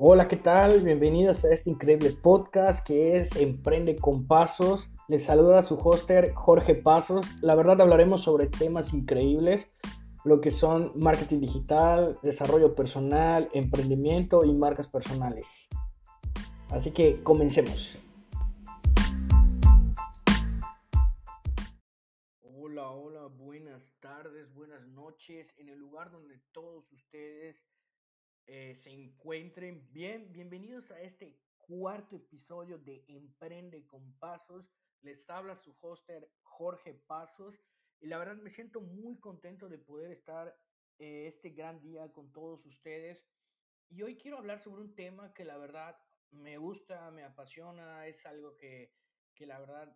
[0.00, 0.82] Hola, ¿qué tal?
[0.82, 4.88] Bienvenidos a este increíble podcast que es Emprende con Pasos.
[5.08, 7.26] Les saluda su hoster Jorge Pasos.
[7.42, 9.66] La verdad hablaremos sobre temas increíbles,
[10.24, 15.68] lo que son marketing digital, desarrollo personal, emprendimiento y marcas personales.
[16.70, 18.00] Así que comencemos.
[22.40, 27.56] Hola, hola, buenas tardes, buenas noches en el lugar donde todos ustedes
[28.50, 30.32] eh, se encuentren bien.
[30.32, 34.72] Bienvenidos a este cuarto episodio de Emprende con Pasos.
[35.02, 37.54] Les habla su hoster Jorge Pasos
[38.00, 40.58] y la verdad me siento muy contento de poder estar
[40.98, 43.22] eh, este gran día con todos ustedes.
[43.90, 45.98] Y hoy quiero hablar sobre un tema que la verdad
[46.30, 48.94] me gusta, me apasiona, es algo que,
[49.34, 49.94] que la verdad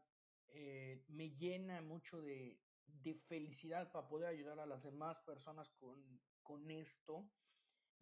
[0.49, 6.21] eh, me llena mucho de, de, felicidad para poder ayudar a las demás personas con,
[6.43, 7.31] con esto.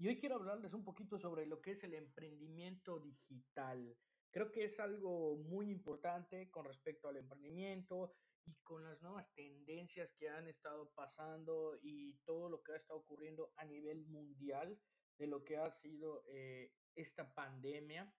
[0.00, 3.94] Y hoy quiero hablarles un poquito sobre lo que es el emprendimiento digital.
[4.30, 8.14] Creo que es algo muy importante con respecto al emprendimiento
[8.46, 13.00] y con las nuevas tendencias que han estado pasando y todo lo que ha estado
[13.00, 14.80] ocurriendo a nivel mundial
[15.18, 18.10] de lo que ha sido eh, esta pandemia.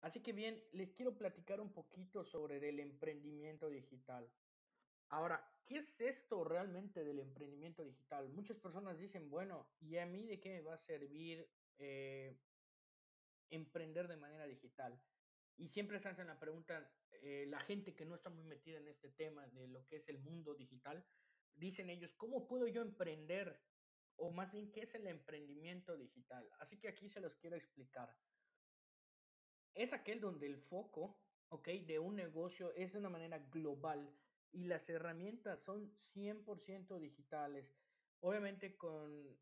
[0.00, 4.28] Así que bien, les quiero platicar un poquito sobre el emprendimiento digital.
[5.10, 8.28] Ahora, ¿qué es esto realmente del emprendimiento digital?
[8.28, 12.38] Muchas personas dicen, bueno, ¿y a mí de qué me va a servir eh,
[13.50, 15.00] emprender de manera digital?
[15.56, 16.90] Y siempre se hacen la pregunta,
[17.22, 20.08] eh, la gente que no está muy metida en este tema de lo que es
[20.08, 21.04] el mundo digital,
[21.54, 23.60] dicen ellos, ¿cómo puedo yo emprender?
[24.16, 26.48] O más bien, ¿qué es el emprendimiento digital?
[26.58, 28.14] Así que aquí se los quiero explicar.
[29.74, 31.68] Es aquel donde el foco, ¿ok?
[31.86, 34.12] De un negocio es de una manera global
[34.52, 37.74] y las herramientas son 100% digitales.
[38.20, 39.38] Obviamente con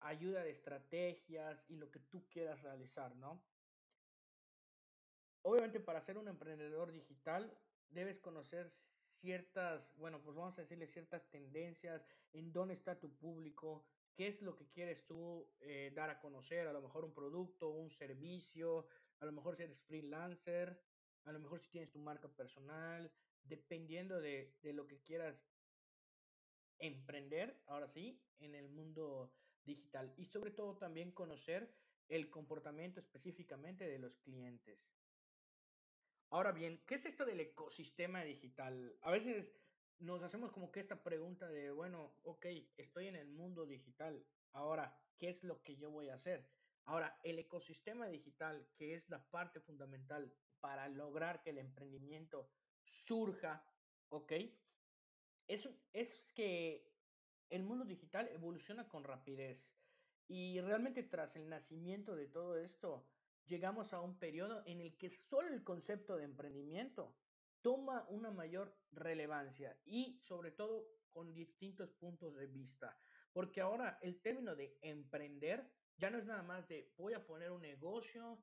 [0.00, 3.42] ayuda de estrategias y lo que tú quieras realizar, ¿no?
[5.42, 7.58] Obviamente para ser un emprendedor digital
[7.88, 8.72] debes conocer
[9.20, 14.42] ciertas, bueno, pues vamos a decirle ciertas tendencias, en dónde está tu público, qué es
[14.42, 18.86] lo que quieres tú eh, dar a conocer, a lo mejor un producto, un servicio,
[19.20, 20.80] a lo mejor si eres freelancer,
[21.24, 23.12] a lo mejor si tienes tu marca personal,
[23.44, 25.36] dependiendo de, de lo que quieras
[26.78, 29.34] emprender, ahora sí, en el mundo
[29.64, 30.14] digital.
[30.16, 31.74] Y sobre todo también conocer
[32.08, 34.78] el comportamiento específicamente de los clientes.
[36.30, 38.96] Ahora bien, ¿qué es esto del ecosistema digital?
[39.02, 39.50] A veces
[39.98, 42.46] nos hacemos como que esta pregunta de, bueno, ok,
[42.76, 46.48] estoy en el mundo digital, ahora, ¿qué es lo que yo voy a hacer?
[46.84, 52.50] Ahora, el ecosistema digital, que es la parte fundamental para lograr que el emprendimiento
[52.88, 53.64] surja,
[54.08, 54.32] ¿ok?
[55.46, 56.88] Es, es que
[57.50, 59.64] el mundo digital evoluciona con rapidez
[60.26, 63.08] y realmente tras el nacimiento de todo esto,
[63.46, 67.16] llegamos a un periodo en el que solo el concepto de emprendimiento
[67.62, 73.00] toma una mayor relevancia y sobre todo con distintos puntos de vista.
[73.32, 77.50] Porque ahora el término de emprender ya no es nada más de voy a poner
[77.50, 78.42] un negocio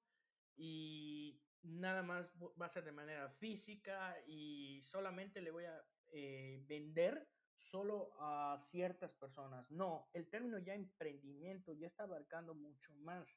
[0.57, 5.83] y nada más va a ser de manera física y solamente le voy a
[6.13, 7.27] eh, vender
[7.57, 9.69] solo a ciertas personas.
[9.71, 13.27] No, el término ya emprendimiento ya está abarcando mucho más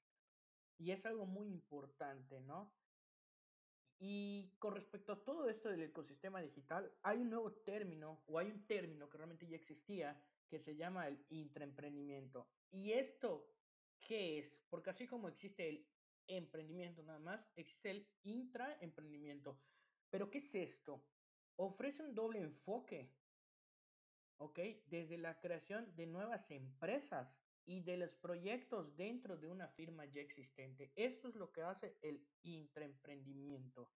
[0.77, 2.73] y es algo muy importante, ¿no?
[4.01, 8.49] Y con respecto a todo esto del ecosistema digital, hay un nuevo término o hay
[8.49, 12.49] un término que realmente ya existía que se llama el intraemprendimiento.
[12.71, 13.51] ¿Y esto
[14.01, 14.57] qué es?
[14.71, 15.87] Porque así como existe el
[16.29, 19.61] emprendimiento nada más, existe el intraemprendimiento.
[20.11, 21.05] Pero ¿qué es esto?
[21.57, 23.13] Ofrece un doble enfoque,
[24.39, 24.59] ¿ok?
[24.87, 30.23] Desde la creación de nuevas empresas y de los proyectos dentro de una firma ya
[30.23, 30.91] existente.
[30.97, 33.93] Esto es lo que hace el intraemprendimiento.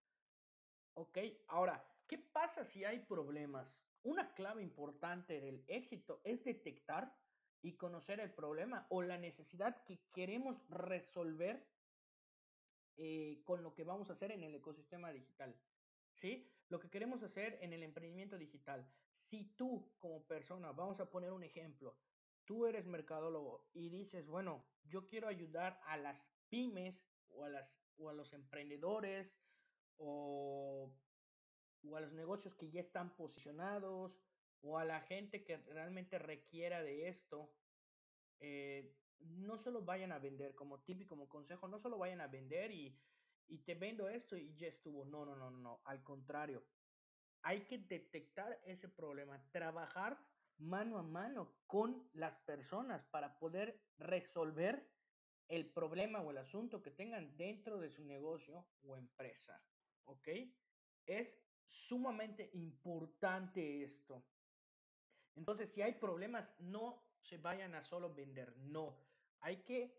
[0.94, 1.19] ¿Ok?
[1.48, 3.75] Ahora, ¿qué pasa si hay problemas?
[4.03, 7.16] Una clave importante del éxito es detectar
[7.62, 11.66] y conocer el problema o la necesidad que queremos resolver
[12.97, 15.54] eh, con lo que vamos a hacer en el ecosistema digital.
[16.15, 16.50] ¿Sí?
[16.68, 18.86] Lo que queremos hacer en el emprendimiento digital.
[19.15, 21.97] Si tú como persona, vamos a poner un ejemplo,
[22.44, 27.71] tú eres mercadólogo y dices, bueno, yo quiero ayudar a las pymes o a, las,
[27.97, 29.34] o a los emprendedores
[29.97, 30.92] o,
[31.95, 34.18] a los negocios que ya están posicionados
[34.60, 37.53] o a la gente que realmente requiera de esto,
[38.38, 42.71] eh, no solo vayan a vender, como típico, como consejo, no solo vayan a vender
[42.71, 42.98] y,
[43.48, 45.04] y te vendo esto y ya estuvo.
[45.04, 46.65] No, no, no, no, al contrario.
[47.42, 50.19] Hay que detectar ese problema, trabajar
[50.59, 54.89] mano a mano con las personas para poder resolver
[55.48, 59.63] el problema o el asunto que tengan dentro de su negocio o empresa.
[60.04, 60.28] ¿Ok?
[61.07, 61.36] Es
[61.69, 64.24] sumamente importante esto.
[65.34, 69.11] Entonces, si hay problemas, no se vayan a solo vender, no.
[69.42, 69.94] Hay que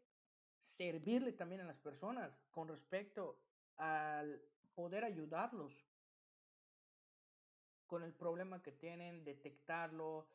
[0.57, 3.37] servirle también a las personas con respecto
[3.77, 4.41] al
[4.73, 5.73] poder ayudarlos
[7.85, 10.27] con el problema que tienen, detectarlo,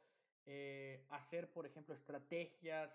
[0.46, 2.90] eh, hacer, por ejemplo, estrategias,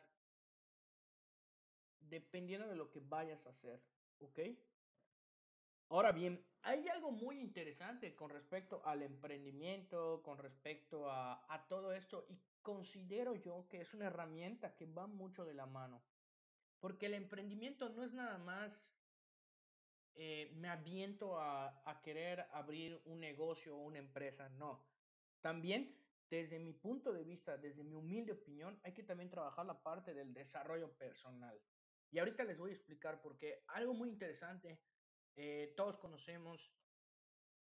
[1.99, 3.81] dependiendo de lo que vayas a hacer,
[4.19, 4.39] ¿ok?
[5.89, 11.91] Ahora bien, hay algo muy interesante con respecto al emprendimiento, con respecto a, a todo
[11.91, 16.03] esto, y considero yo que es una herramienta que va mucho de la mano,
[16.79, 18.71] porque el emprendimiento no es nada más
[20.15, 24.87] eh, me aviento a, a querer abrir un negocio o una empresa, no.
[25.41, 25.97] También,
[26.29, 30.13] desde mi punto de vista, desde mi humilde opinión, hay que también trabajar la parte
[30.13, 31.59] del desarrollo personal.
[32.11, 33.63] Y ahorita les voy a explicar por qué.
[33.69, 34.79] Algo muy interesante,
[35.35, 36.71] eh, todos conocemos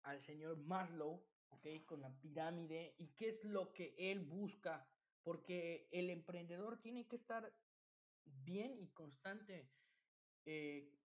[0.05, 1.67] al señor Maslow, ¿ok?
[1.87, 4.87] Con la pirámide y qué es lo que él busca,
[5.23, 7.53] porque el emprendedor tiene que estar
[8.25, 9.69] bien y constante
[10.45, 10.99] eh,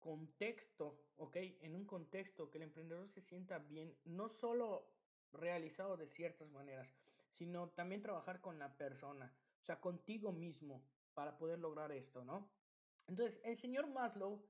[0.00, 1.36] contexto, ¿ok?
[1.60, 4.90] En un contexto que el emprendedor se sienta bien, no solo
[5.32, 6.88] realizado de ciertas maneras,
[7.28, 10.82] sino también trabajar con la persona, o sea, contigo mismo
[11.14, 12.50] para poder lograr esto, ¿no?
[13.06, 14.44] Entonces, el señor Maslow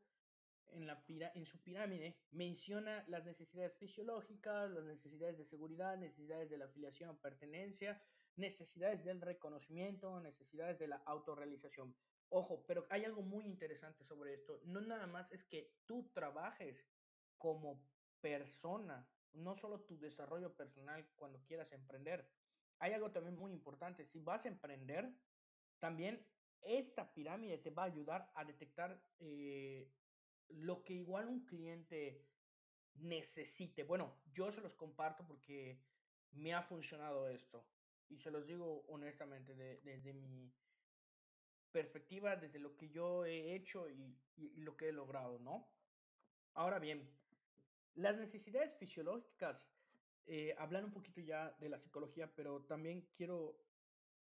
[0.73, 1.03] en, la
[1.35, 7.11] en su pirámide menciona las necesidades fisiológicas, las necesidades de seguridad, necesidades de la afiliación
[7.11, 8.01] o pertenencia,
[8.37, 11.95] necesidades del reconocimiento, necesidades de la autorrealización.
[12.31, 14.61] Ojo, pero hay algo muy interesante sobre esto.
[14.65, 16.87] No nada más es que tú trabajes
[17.39, 17.83] como
[18.21, 22.29] persona, no solo tu desarrollo personal cuando quieras emprender.
[22.79, 24.05] Hay algo también muy importante.
[24.07, 25.13] Si vas a emprender,
[25.81, 26.25] también
[26.63, 29.91] esta pirámide te va a ayudar a detectar eh,
[30.50, 32.25] lo que igual un cliente
[32.94, 33.85] necesite.
[33.85, 35.81] Bueno, yo se los comparto porque
[36.32, 37.67] me ha funcionado esto.
[38.08, 40.52] Y se los digo honestamente desde mi
[41.70, 44.17] perspectiva, desde lo que yo he hecho y,
[44.56, 45.69] lo que he logrado, ¿no?
[46.55, 47.08] Ahora bien,
[47.94, 49.70] las necesidades fisiológicas,
[50.26, 53.56] eh, hablar un poquito ya de la psicología, pero también quiero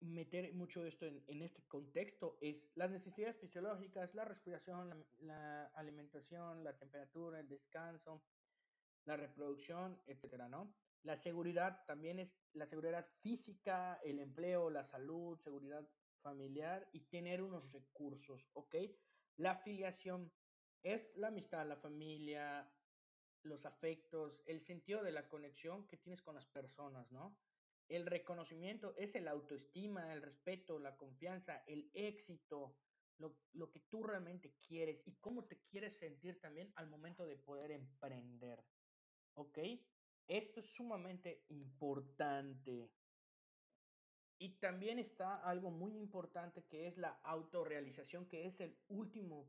[0.01, 5.65] meter mucho esto en, en, este contexto, es las necesidades fisiológicas, la respiración, la, la,
[5.75, 8.23] alimentación, la temperatura, el descanso,
[9.05, 10.75] la reproducción, etcétera, ¿no?
[11.03, 15.87] La seguridad también es la seguridad física, el empleo, la salud, seguridad
[16.21, 18.75] familiar y tener unos recursos, ¿ok?
[19.37, 20.31] La afiliación
[20.83, 22.71] es la amistad, la familia,
[23.43, 27.37] los afectos, el sentido de la conexión que tienes con las personas, ¿no?
[27.87, 32.77] El reconocimiento es el autoestima, el respeto, la confianza, el éxito,
[33.17, 37.35] lo, lo, que tú realmente quieres y cómo te quieres sentir también al momento de
[37.35, 38.63] poder emprender.
[39.35, 39.59] ¿Ok?
[40.27, 42.91] Esto es sumamente importante.
[44.37, 49.47] Y también está algo muy importante que es la autorrealización, que es el último,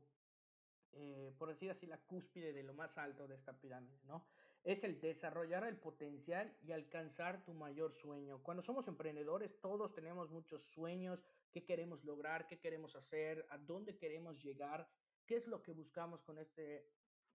[0.91, 4.27] eh, por decir así, la cúspide de lo más alto de esta pirámide, ¿no?
[4.63, 8.41] Es el desarrollar el potencial y alcanzar tu mayor sueño.
[8.43, 13.97] Cuando somos emprendedores, todos tenemos muchos sueños, qué queremos lograr, qué queremos hacer, a dónde
[13.97, 14.89] queremos llegar,
[15.25, 16.89] qué es lo que buscamos con este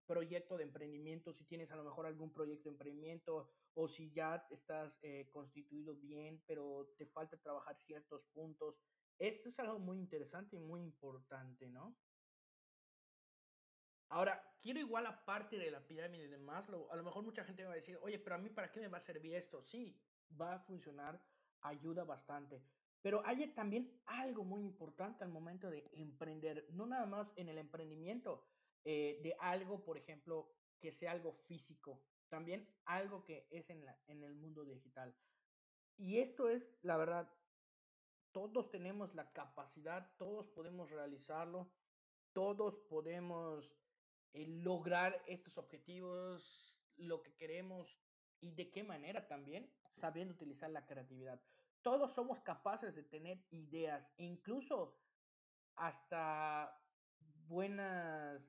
[0.06, 4.46] proyecto de emprendimiento, si tienes a lo mejor algún proyecto de emprendimiento o si ya
[4.50, 8.80] estás eh, constituido bien, pero te falta trabajar ciertos puntos.
[9.18, 11.94] Esto es algo muy interesante y muy importante, ¿no?
[14.10, 17.72] Ahora, quiero igual aparte de la pirámide de Maslow, a lo mejor mucha gente va
[17.72, 19.62] a decir, oye, pero a mí, ¿para qué me va a servir esto?
[19.62, 20.00] Sí,
[20.40, 21.20] va a funcionar,
[21.60, 22.62] ayuda bastante.
[23.02, 27.58] Pero hay también algo muy importante al momento de emprender, no nada más en el
[27.58, 28.44] emprendimiento,
[28.84, 33.98] eh, de algo, por ejemplo, que sea algo físico, también algo que es en, la,
[34.06, 35.14] en el mundo digital.
[35.96, 37.28] Y esto es, la verdad,
[38.32, 41.72] todos tenemos la capacidad, todos podemos realizarlo,
[42.32, 43.72] todos podemos
[44.34, 47.98] lograr estos objetivos, lo que queremos
[48.40, 51.40] y de qué manera también, sabiendo utilizar la creatividad.
[51.82, 54.96] Todos somos capaces de tener ideas, incluso
[55.76, 56.80] hasta
[57.46, 58.42] buenas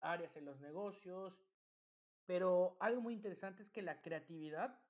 [0.00, 1.38] áreas en los negocios,
[2.26, 4.80] pero algo muy interesante es que la creatividad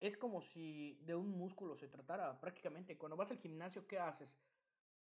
[0.00, 2.38] es como si de un músculo se tratara.
[2.40, 4.36] Prácticamente, cuando vas al gimnasio, ¿qué haces?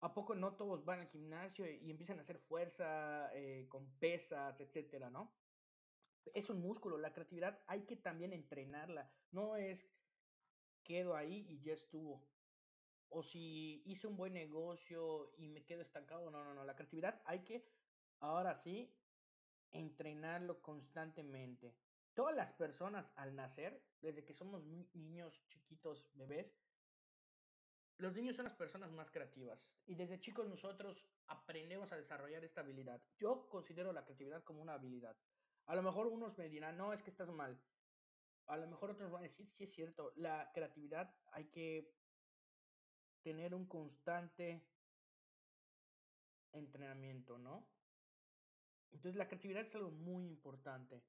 [0.00, 4.60] ¿A poco no todos van al gimnasio y empiezan a hacer fuerza eh, con pesas,
[4.60, 5.32] etcétera, no?
[6.34, 9.10] Es un músculo, la creatividad hay que también entrenarla.
[9.32, 9.90] No es
[10.84, 12.26] quedo ahí y ya estuvo.
[13.10, 16.30] o si hice un buen negocio y me quedo estancado.
[16.30, 16.64] No, no, no.
[16.64, 17.66] La creatividad hay que,
[18.20, 18.94] ahora sí,
[19.70, 21.76] entrenarlo constantemente.
[22.14, 26.54] Todas las personas al nacer, desde que somos niños chiquitos, bebés,
[27.98, 32.60] los niños son las personas más creativas y desde chicos nosotros aprendemos a desarrollar esta
[32.60, 33.02] habilidad.
[33.18, 35.16] Yo considero la creatividad como una habilidad.
[35.66, 37.60] A lo mejor unos me dirán, no, es que estás mal.
[38.46, 41.92] A lo mejor otros van a decir, sí es cierto, la creatividad hay que
[43.22, 44.64] tener un constante
[46.52, 47.68] entrenamiento, ¿no?
[48.92, 51.02] Entonces la creatividad es algo muy importante.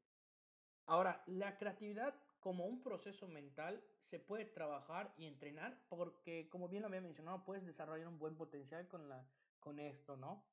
[0.85, 6.81] Ahora, la creatividad como un proceso mental se puede trabajar y entrenar porque, como bien
[6.81, 9.25] lo había mencionado, puedes desarrollar un buen potencial con, la,
[9.59, 10.45] con esto, ¿no?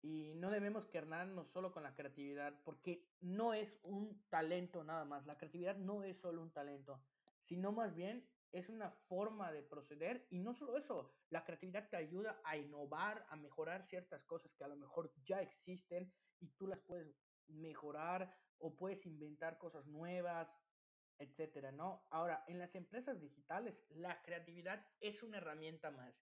[0.00, 5.26] Y no debemos quedarnos solo con la creatividad porque no es un talento nada más.
[5.26, 7.02] La creatividad no es solo un talento,
[7.42, 11.96] sino más bien es una forma de proceder y no solo eso, la creatividad te
[11.96, 16.66] ayuda a innovar, a mejorar ciertas cosas que a lo mejor ya existen y tú
[16.66, 17.14] las puedes
[17.48, 20.48] mejorar o puedes inventar cosas nuevas,
[21.18, 22.06] etcétera, ¿no?
[22.10, 26.14] Ahora, en las empresas digitales, la creatividad es una herramienta más.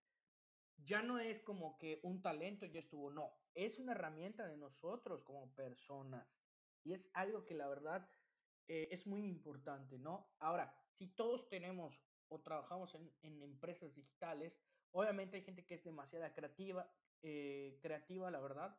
[0.79, 5.23] Ya no es como que un talento ya estuvo, no, es una herramienta de nosotros
[5.23, 6.37] como personas.
[6.85, 8.09] Y es algo que la verdad
[8.69, 10.35] eh, es muy importante, ¿no?
[10.39, 14.61] Ahora, si todos tenemos o trabajamos en, en empresas digitales,
[14.93, 16.91] obviamente hay gente que es demasiada creativa,
[17.23, 18.79] eh, creativa, la verdad,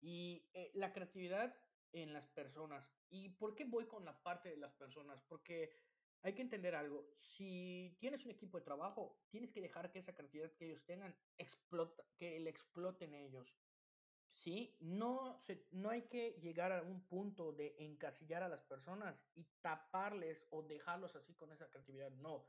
[0.00, 1.56] y eh, la creatividad
[1.94, 2.90] en las personas.
[3.08, 5.22] ¿Y por qué voy con la parte de las personas?
[5.22, 5.72] Porque
[6.22, 7.06] hay que entender algo.
[7.20, 11.14] Si tienes un equipo de trabajo, tienes que dejar que esa creatividad que ellos tengan
[11.38, 13.56] explota, que le exploten ellos.
[14.32, 19.22] Sí, no, se, no hay que llegar a un punto de encasillar a las personas
[19.34, 22.10] y taparles o dejarlos así con esa creatividad.
[22.10, 22.44] No,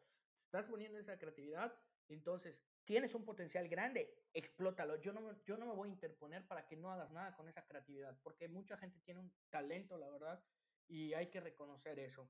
[0.45, 4.99] estás poniendo esa creatividad, entonces tienes un potencial grande, explótalo.
[5.01, 7.65] Yo no, yo no me voy a interponer para que no hagas nada con esa
[7.65, 10.43] creatividad, porque mucha gente tiene un talento, la verdad,
[10.87, 12.29] y hay que reconocer eso.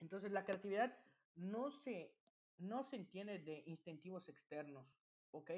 [0.00, 0.96] Entonces la creatividad
[1.34, 2.16] no se,
[2.58, 4.86] no se entiende de incentivos externos,
[5.30, 5.50] ¿ok?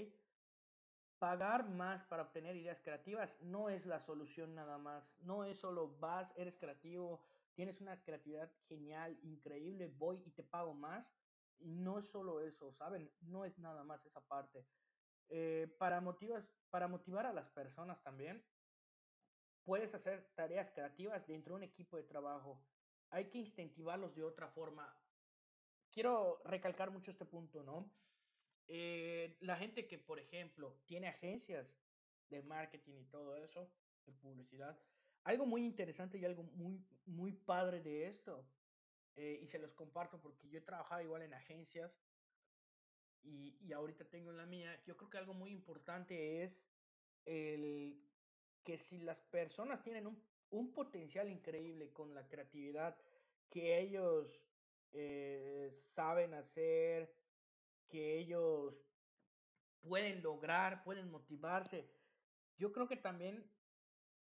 [1.18, 5.10] Pagar más para obtener ideas creativas no es la solución nada más.
[5.20, 7.22] No es solo vas, eres creativo,
[7.54, 11.10] tienes una creatividad genial, increíble, voy y te pago más.
[11.58, 13.10] Y no es solo eso, ¿saben?
[13.20, 14.66] No es nada más esa parte.
[15.28, 18.44] Eh, para, motivas, para motivar a las personas también,
[19.64, 22.64] puedes hacer tareas creativas dentro de un equipo de trabajo.
[23.10, 24.96] Hay que incentivarlos de otra forma.
[25.90, 27.90] Quiero recalcar mucho este punto, ¿no?
[28.68, 31.78] Eh, la gente que, por ejemplo, tiene agencias
[32.28, 33.72] de marketing y todo eso,
[34.04, 34.78] de publicidad,
[35.24, 38.48] algo muy interesante y algo muy, muy padre de esto,
[39.16, 41.92] eh, y se los comparto porque yo he trabajado igual en agencias
[43.22, 46.62] y, y ahorita tengo en la mía, yo creo que algo muy importante es
[47.24, 48.00] el
[48.62, 52.96] que si las personas tienen un, un potencial increíble con la creatividad
[53.50, 54.42] que ellos
[54.92, 57.14] eh, saben hacer,
[57.88, 58.74] que ellos
[59.82, 61.88] pueden lograr, pueden motivarse.
[62.58, 63.48] Yo creo que también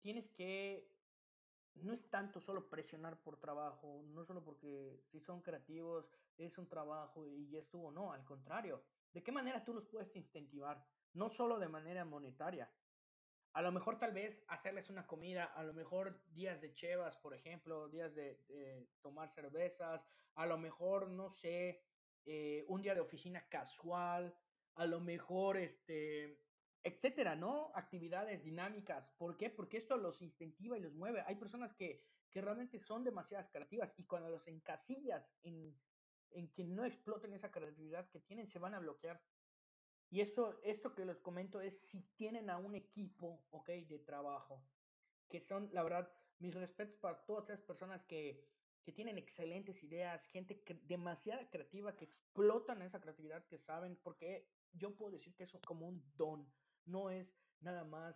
[0.01, 0.94] tienes que,
[1.75, 6.67] no es tanto solo presionar por trabajo, no solo porque si son creativos es un
[6.67, 8.83] trabajo y ya estuvo, no, al contrario.
[9.13, 10.85] ¿De qué manera tú los puedes incentivar?
[11.13, 12.69] No solo de manera monetaria,
[13.55, 17.33] a lo mejor tal vez hacerles una comida, a lo mejor días de chevas, por
[17.33, 18.37] ejemplo, días de,
[19.01, 20.05] tomar cervezas,
[20.35, 21.81] a lo mejor, no sé,
[22.25, 24.37] eh, un día de oficina casual,
[24.75, 26.44] a lo mejor, este,
[26.85, 27.71] etcétera, ¿no?
[27.73, 29.09] Actividades dinámicas.
[29.17, 29.49] ¿Por qué?
[29.49, 31.23] Porque esto los incentiva y los mueve.
[31.25, 35.75] Hay personas que, que realmente son demasiadas creativas y cuando los encasillas en,
[36.29, 39.19] en que no exploten esa creatividad que tienen, se van a bloquear.
[40.11, 43.67] Y esto, esto que les comento es si tienen a un equipo, ¿ok?
[43.87, 44.63] De trabajo,
[45.27, 48.47] que son, la verdad, mis respetos para todas esas personas que,
[48.83, 54.47] que tienen excelentes ideas, gente que, demasiada creativa, que explotan esa creatividad, que saben, porque
[54.73, 56.47] yo puedo decir que es como un don,
[56.85, 57.27] no es
[57.61, 58.15] nada más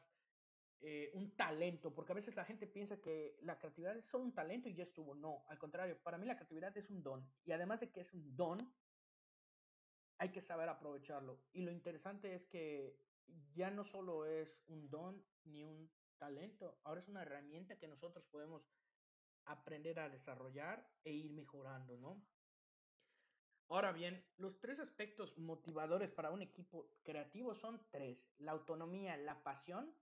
[0.82, 4.34] eh, un talento, porque a veces la gente piensa que la creatividad es solo un
[4.34, 5.14] talento y ya estuvo.
[5.14, 7.30] No, al contrario, para mí la creatividad es un don.
[7.44, 8.58] Y además de que es un don,
[10.18, 11.42] hay que saber aprovecharlo.
[11.52, 12.98] Y lo interesante es que
[13.54, 18.26] ya no solo es un don ni un talento, ahora es una herramienta que nosotros
[18.26, 18.64] podemos
[19.46, 22.22] aprender a desarrollar e ir mejorando, ¿no?
[23.70, 29.44] Ahora bien, los tres aspectos motivadores para un equipo creativo son tres, la autonomía, la
[29.44, 29.94] pasión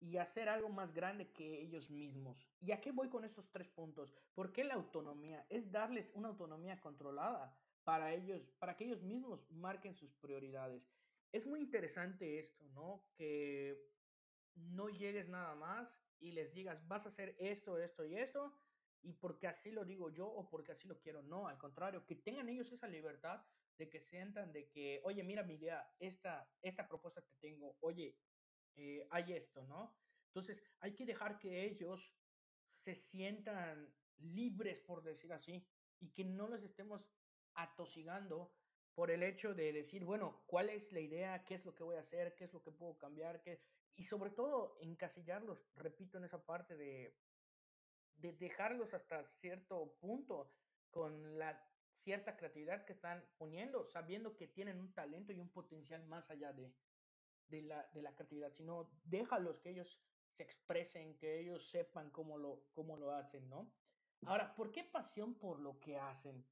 [0.00, 2.44] y hacer algo más grande que ellos mismos.
[2.60, 4.12] ¿Y a qué voy con estos tres puntos?
[4.34, 5.46] ¿Por qué la autonomía?
[5.48, 10.82] Es darles una autonomía controlada para ellos, para que ellos mismos marquen sus prioridades.
[11.30, 13.06] Es muy interesante esto, ¿no?
[13.14, 13.88] Que
[14.56, 18.52] no llegues nada más y les digas, vas a hacer esto, esto y esto,
[19.02, 21.22] y porque así lo digo yo o porque así lo quiero.
[21.22, 23.44] No, al contrario, que tengan ellos esa libertad
[23.78, 28.16] de que sientan de que, oye, mira mi idea, esta, esta propuesta que tengo, oye,
[28.76, 29.96] eh, hay esto, ¿no?
[30.26, 32.14] Entonces, hay que dejar que ellos
[32.74, 35.66] se sientan libres, por decir así,
[36.00, 37.06] y que no los estemos
[37.54, 38.54] atosigando
[38.94, 41.44] por el hecho de decir, bueno, ¿cuál es la idea?
[41.44, 42.34] ¿Qué es lo que voy a hacer?
[42.34, 43.42] ¿Qué es lo que puedo cambiar?
[43.42, 43.60] ¿Qué?
[43.94, 47.14] Y sobre todo, encasillarlos, repito, en esa parte de,
[48.16, 50.52] de dejarlos hasta cierto punto
[50.90, 51.60] con la
[51.94, 56.52] cierta creatividad que están poniendo, sabiendo que tienen un talento y un potencial más allá
[56.52, 56.74] de,
[57.48, 60.00] de, la, de la creatividad, sino déjalos que ellos
[60.30, 63.72] se expresen, que ellos sepan cómo lo, cómo lo hacen, ¿no?
[64.24, 66.44] Ahora, ¿por qué pasión por lo que hacen?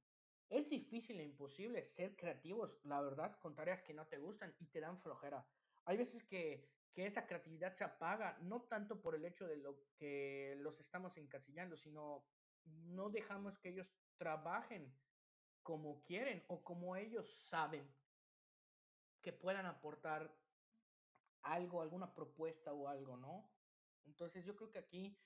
[0.49, 4.67] Es difícil e imposible ser creativos, la verdad, con tareas que no te gustan y
[4.67, 5.47] te dan flojera.
[5.85, 9.79] Hay veces que, que esa creatividad se apaga, no tanto por el hecho de lo
[9.97, 12.27] que los estamos encasillando, sino
[12.65, 14.93] no dejamos que ellos trabajen
[15.63, 17.89] como quieren o como ellos saben
[19.23, 20.35] que puedan aportar
[21.43, 23.51] algo, alguna propuesta o algo, ¿no?
[24.05, 25.19] Entonces yo creo que aquí,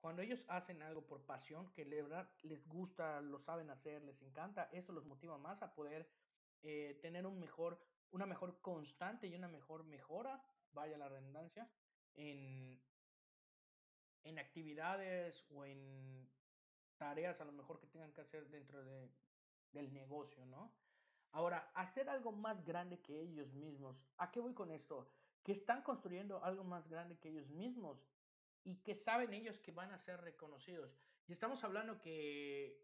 [0.00, 4.22] cuando ellos hacen algo por pasión, que de verdad les gusta, lo saben hacer, les
[4.22, 6.08] encanta, eso los motiva más a poder
[6.62, 11.70] eh, tener un mejor, una mejor constante y una mejor mejora, vaya la redundancia,
[12.14, 12.80] en,
[14.24, 16.28] en actividades o en
[16.96, 19.10] tareas a lo mejor que tengan que hacer dentro de,
[19.72, 20.72] del negocio, ¿no?
[21.32, 23.96] Ahora, hacer algo más grande que ellos mismos.
[24.16, 25.10] ¿A qué voy con esto?
[25.42, 28.02] Que están construyendo algo más grande que ellos mismos
[28.64, 30.90] y que saben ellos que van a ser reconocidos.
[31.26, 32.82] Y estamos hablando que,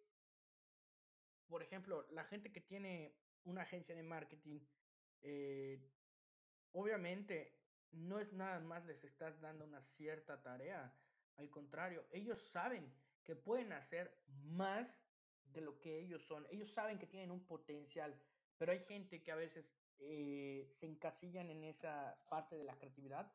[1.48, 4.60] por ejemplo, la gente que tiene una agencia de marketing,
[5.22, 5.90] eh,
[6.72, 10.92] obviamente no es nada más les estás dando una cierta tarea.
[11.36, 12.92] Al contrario, ellos saben
[13.24, 14.88] que pueden hacer más
[15.52, 16.46] de lo que ellos son.
[16.50, 18.14] Ellos saben que tienen un potencial,
[18.58, 19.64] pero hay gente que a veces
[20.00, 23.32] eh, se encasillan en esa parte de la creatividad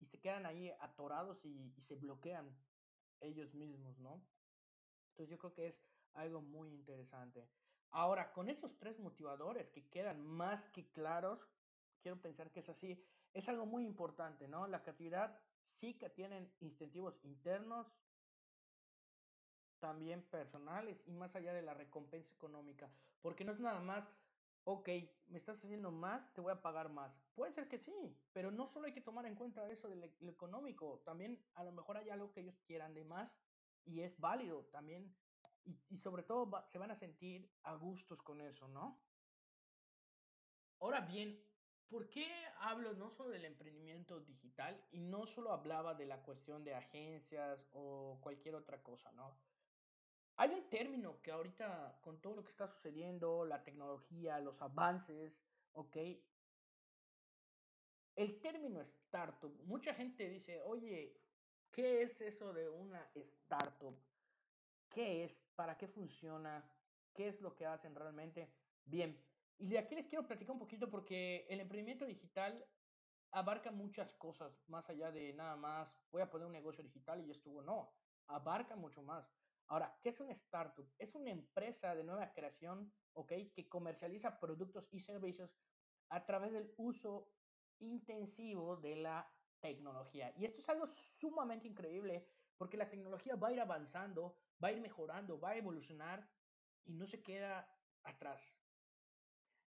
[0.00, 2.54] y se quedan ahí atorados y, se bloquean
[3.20, 4.24] ellos mismos, ¿no?
[5.10, 5.84] Entonces yo creo que es
[6.14, 7.48] algo muy interesante.
[7.90, 11.40] Ahora, con estos tres motivadores que quedan más que claros,
[12.00, 14.66] quiero pensar que es así, es algo muy importante, ¿no?
[14.66, 15.38] La creatividad
[15.70, 17.86] sí que tienen incentivos internos,
[19.80, 22.88] también personales y más allá de la recompensa económica,
[23.20, 24.08] porque no es nada más,
[24.62, 24.88] ok,
[25.26, 27.12] me estás haciendo más, te voy a pagar más.
[27.34, 30.30] Puede ser que sí, pero no solo hay que tomar en cuenta eso de lo
[30.30, 33.36] económico, también a lo mejor hay algo que ellos quieran de más
[33.84, 35.12] y es válido también
[35.64, 39.00] y, sobre todo se van a sentir a gustos con eso, ¿no?
[40.80, 41.40] Ahora bien,
[41.92, 42.26] ¿por qué
[42.60, 47.68] hablo no solo del emprendimiento digital y no solo hablaba de la cuestión de agencias
[47.74, 49.36] o cualquier otra cosa, ¿no?
[50.36, 55.44] Hay un término que ahorita, con todo lo que está sucediendo, la tecnología, los avances,
[55.74, 55.96] ¿ok?
[58.16, 61.20] El término startup, mucha gente dice, oye,
[61.70, 63.94] ¿qué es eso de una startup?
[64.88, 65.38] ¿Qué es?
[65.54, 66.64] ¿Para qué funciona?
[67.12, 68.50] ¿Qué es lo que hacen realmente?
[68.86, 69.14] Bien,
[69.58, 72.64] y de aquí les quiero platicar un poquito porque el emprendimiento digital
[73.30, 77.26] abarca muchas cosas, más allá de nada más, voy a poner un negocio digital y
[77.26, 77.94] ya estuvo, no,
[78.26, 79.32] abarca mucho más.
[79.68, 80.86] Ahora, ¿qué es una startup?
[80.98, 83.32] Es una empresa de nueva creación, ¿ok?
[83.54, 85.56] Que comercializa productos y servicios
[86.10, 87.32] a través del uso
[87.78, 90.34] intensivo de la tecnología.
[90.36, 90.88] Y esto es algo
[91.18, 95.56] sumamente increíble porque la tecnología va a ir avanzando, va a ir mejorando, va a
[95.56, 96.28] evolucionar
[96.84, 97.66] y no se queda
[98.02, 98.42] atrás.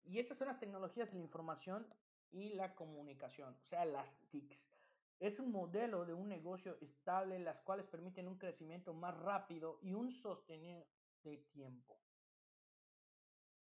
[0.06, 1.86] Y estas son las tecnologías de la información
[2.30, 4.70] y la comunicación, o sea, las TICs.
[5.18, 9.94] Es un modelo de un negocio estable, las cuales permiten un crecimiento más rápido y
[9.94, 10.86] un sostenido
[11.24, 11.98] de tiempo.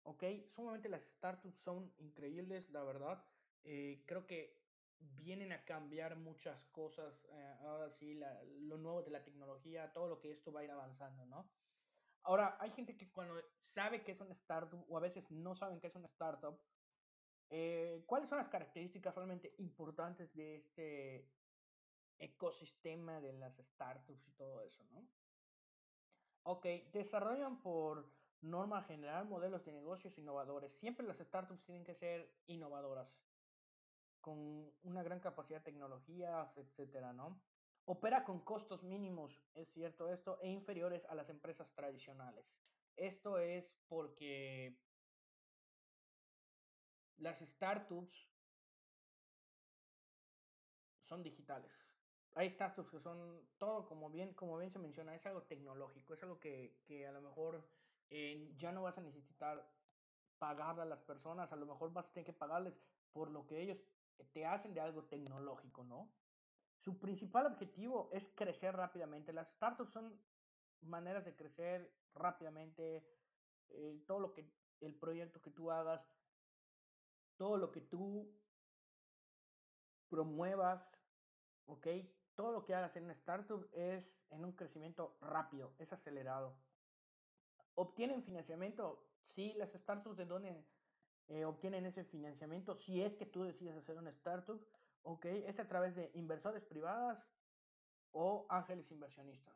[0.04, 0.24] Ok,
[0.56, 3.24] sumamente las startups son increíbles, la verdad.
[3.64, 4.60] Eh, creo que
[5.00, 7.26] vienen a cambiar muchas cosas.
[7.32, 10.64] Eh, ahora sí, la, lo nuevo de la tecnología, todo lo que esto va a
[10.66, 11.50] ir avanzando, ¿no?
[12.24, 15.80] Ahora, hay gente que cuando sabe que es una startup o a veces no saben
[15.80, 16.60] que es una startup,
[17.50, 21.34] eh, ¿cuáles son las características realmente importantes de este
[22.20, 25.08] ecosistema de las startups y todo eso, ¿no?
[26.44, 30.74] Ok, desarrollan por norma general modelos de negocios innovadores.
[30.80, 33.10] Siempre las startups tienen que ser innovadoras,
[34.22, 37.42] con una gran capacidad de tecnologías, etcétera, ¿no?
[37.86, 42.46] Opera con costos mínimos, es cierto esto, e inferiores a las empresas tradicionales.
[42.96, 44.78] Esto es porque
[47.18, 48.30] las startups
[51.04, 51.72] son digitales.
[52.36, 56.22] Hay startups que son todo, como bien, como bien se menciona, es algo tecnológico, es
[56.24, 57.68] algo que, que a lo mejor
[58.10, 59.68] eh, ya no vas a necesitar
[60.38, 62.80] pagarle a las personas, a lo mejor vas a tener que pagarles
[63.12, 63.80] por lo que ellos
[64.32, 66.14] te hacen de algo tecnológico, ¿no?
[66.80, 69.34] Su principal objetivo es crecer rápidamente.
[69.34, 70.20] Las startups son
[70.82, 73.06] maneras de crecer rápidamente.
[73.70, 76.02] Eh, todo lo que, el proyecto que tú hagas,
[77.38, 78.34] todo lo que tú
[80.10, 80.90] promuevas,
[81.66, 81.88] ¿ok?
[82.36, 86.58] Todo lo que hagas en una startup es en un crecimiento rápido, es acelerado.
[87.76, 89.06] ¿Obtienen financiamiento?
[89.26, 90.66] Sí, las startups de donde
[91.28, 94.66] eh, obtienen ese financiamiento, si es que tú decides hacer una startup,
[95.04, 95.26] ¿ok?
[95.26, 97.24] Es a través de inversores privadas
[98.12, 99.56] o ángeles inversionistas.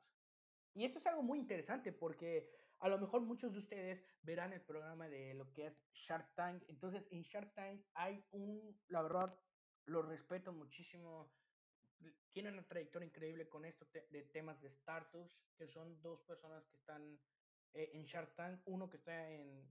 [0.74, 4.62] Y esto es algo muy interesante porque a lo mejor muchos de ustedes verán el
[4.62, 6.64] programa de lo que es Shark Tank.
[6.68, 9.28] Entonces, en Shark Tank hay un, la verdad,
[9.86, 11.32] lo respeto muchísimo.
[12.32, 16.76] Tiene una trayectoria increíble con esto de temas de startups, que son dos personas que
[16.76, 17.20] están
[17.74, 19.66] eh, en Shark Tank, uno que está en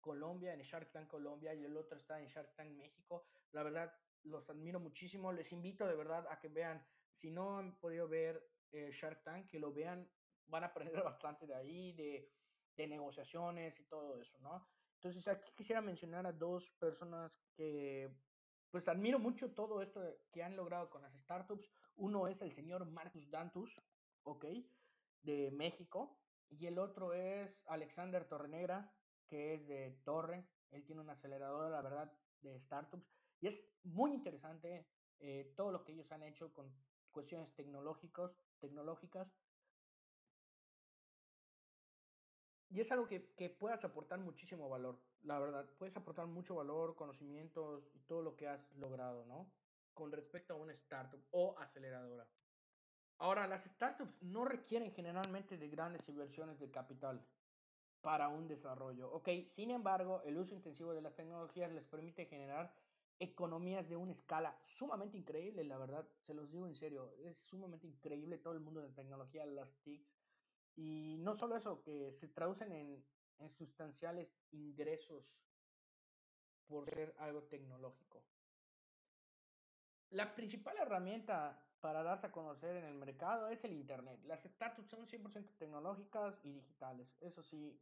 [0.00, 3.26] Colombia, en Shark Tank Colombia, y el otro está en Shark Tank México.
[3.52, 3.92] La verdad,
[4.24, 5.32] los admiro muchísimo.
[5.32, 9.48] Les invito de verdad a que vean, si no han podido ver eh, Shark Tank,
[9.48, 10.10] que lo vean,
[10.46, 12.32] van a aprender bastante de ahí, de,
[12.76, 14.66] de negociaciones y todo eso, ¿no?
[14.94, 18.08] Entonces aquí quisiera mencionar a dos personas que
[18.70, 20.00] pues admiro mucho todo esto
[20.32, 21.70] que han logrado con las startups.
[21.96, 23.74] Uno es el señor Marcus Dantus,
[24.22, 24.46] ¿ok?
[25.22, 26.18] De México.
[26.48, 28.90] Y el otro es Alexander Torrenegra,
[29.26, 30.48] que es de Torre.
[30.70, 33.12] Él tiene una aceleradora, la verdad, de startups.
[33.42, 34.86] Y es muy interesante
[35.18, 36.72] eh, todo lo que ellos han hecho con
[37.10, 39.28] cuestiones tecnológicos, tecnológicas.
[42.70, 45.68] Y es algo que, que puedas aportar muchísimo valor, la verdad.
[45.76, 49.52] Puedes aportar mucho valor, conocimientos y todo lo que has logrado, ¿no?
[49.92, 52.30] Con respecto a una startup o aceleradora.
[53.18, 57.26] Ahora, las startups no requieren generalmente de grandes inversiones de capital
[58.00, 59.10] para un desarrollo.
[59.12, 62.72] Ok, sin embargo, el uso intensivo de las tecnologías les permite generar
[63.22, 67.86] economías de una escala sumamente increíble, la verdad, se los digo en serio, es sumamente
[67.86, 70.12] increíble todo el mundo de tecnología, las TICs,
[70.74, 73.04] y no solo eso, que se traducen en,
[73.38, 75.24] en sustanciales ingresos
[76.66, 78.24] por ser algo tecnológico.
[80.10, 84.20] La principal herramienta para darse a conocer en el mercado es el Internet.
[84.24, 87.08] Las startups son 100% tecnológicas y digitales.
[87.20, 87.78] Eso sí,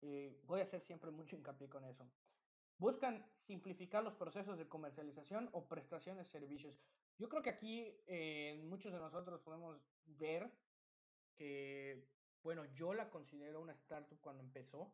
[0.00, 2.06] eh, voy a hacer siempre mucho hincapié con eso.
[2.78, 6.76] Buscan simplificar los procesos de comercialización o prestación de servicios.
[7.18, 10.50] Yo creo que aquí eh, muchos de nosotros podemos ver
[11.36, 12.04] que
[12.42, 14.92] bueno, yo la considero una startup cuando empezó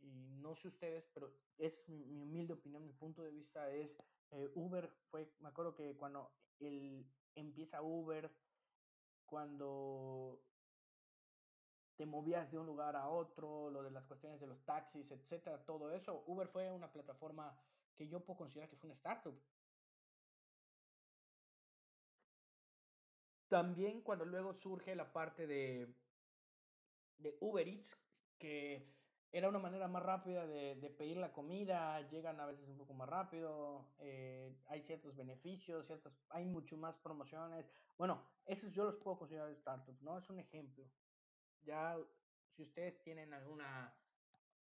[0.00, 3.96] y no sé ustedes, pero es mi, humilde opinión, mi punto de vista es
[4.30, 8.30] eh, Uber fue, me acuerdo que cuando el, empieza Uber,
[9.26, 10.40] cuando
[12.00, 15.62] te movías de un lugar a otro, lo de las cuestiones de los taxis, etcétera,
[15.66, 17.54] todo eso, Uber fue una plataforma
[17.94, 19.38] que yo puedo considerar que fue una startup.
[23.48, 25.94] También cuando luego surge la parte de
[27.18, 27.94] de Uber Eats,
[28.38, 28.94] que
[29.30, 32.94] era una manera más rápida de, de, pedir la comida, llegan a veces un poco
[32.94, 37.66] más rápido, eh, hay ciertos beneficios, ciertas, hay mucho más promociones.
[37.98, 40.16] Bueno, esos yo los puedo considerar startups, ¿no?
[40.16, 40.90] Es un ejemplo.
[41.62, 41.96] Ya,
[42.56, 43.94] si ustedes tienen alguna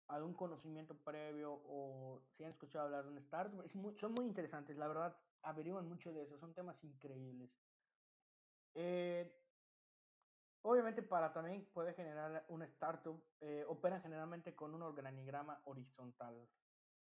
[0.08, 4.88] algún conocimiento previo o si han escuchado hablar de un startup, son muy interesantes, la
[4.88, 7.49] verdad, averiguan mucho de eso, son temas increíbles.
[8.75, 9.43] Eh,
[10.65, 16.49] Obviamente para también poder generar una startup, eh, operan generalmente con un organigrama horizontal,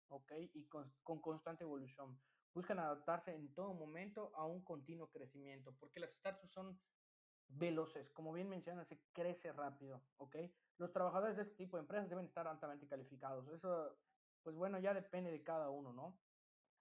[0.08, 0.32] ¿ok?
[0.52, 2.20] Y con, con, constante evolución.
[2.52, 6.78] Buscan adaptarse en todo momento a un continuo crecimiento, porque las startups son
[7.48, 10.36] veloces, como bien mencionan, se crece rápido, ¿ok?
[10.78, 13.48] Los trabajadores de este tipo de empresas deben estar altamente calificados.
[13.48, 13.98] Eso,
[14.42, 16.18] pues bueno, ya depende de cada uno, ¿no?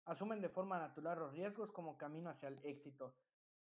[0.05, 3.15] Asumen de forma natural los riesgos como camino hacia el éxito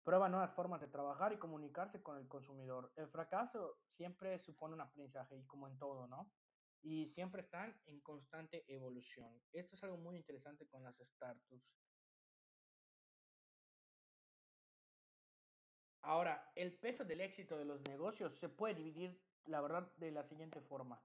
[0.04, 2.92] Prueba nuevas formas de trabajar y comunicarse con el consumidor.
[2.96, 6.32] El fracaso siempre supone un aprendizaje y como en todo, ¿no?
[6.82, 9.40] Y siempre están en constante evolución.
[9.52, 11.79] Esto es algo muy interesante con las startups.
[16.10, 20.24] Ahora, el peso del éxito de los negocios se puede dividir, la verdad, de la
[20.24, 21.00] siguiente forma.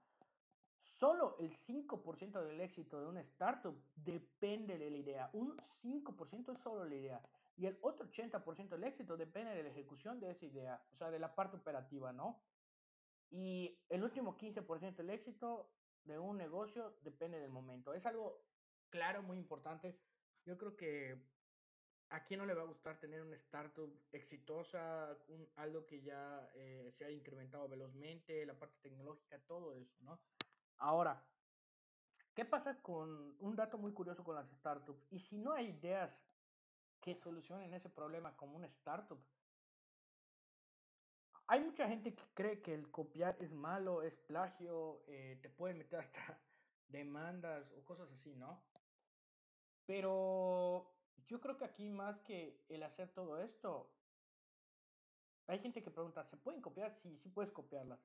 [0.79, 5.29] Solo el 5% del éxito de una startup depende de la idea.
[5.33, 7.21] Un 5% es solo la idea.
[7.55, 11.11] Y el otro 80% del éxito depende de la ejecución de esa idea, o sea,
[11.11, 12.41] de la parte operativa, ¿no?
[13.29, 15.69] Y el último 15% del éxito
[16.03, 17.93] de un negocio depende del momento.
[17.93, 18.43] Es algo
[18.89, 19.99] Claro, muy importante.
[20.45, 21.21] Yo creo que
[22.09, 26.49] a quién no le va a gustar tener una startup exitosa, un, algo que ya
[26.55, 30.19] eh, se ha incrementado velozmente, la parte tecnológica, todo eso, ¿no?
[30.77, 31.25] Ahora,
[32.33, 35.07] ¿qué pasa con un dato muy curioso con las startups?
[35.11, 36.27] Y si no hay ideas
[37.01, 39.19] que solucionen ese problema como una startup,
[41.47, 45.77] hay mucha gente que cree que el copiar es malo, es plagio, eh, te pueden
[45.77, 46.39] meter hasta
[46.87, 48.63] demandas o cosas así, ¿no?
[49.85, 50.94] Pero
[51.27, 53.91] yo creo que aquí más que el hacer todo esto,
[55.47, 56.95] hay gente que pregunta, ¿se pueden copiar?
[56.95, 57.99] Sí, sí puedes copiarlas.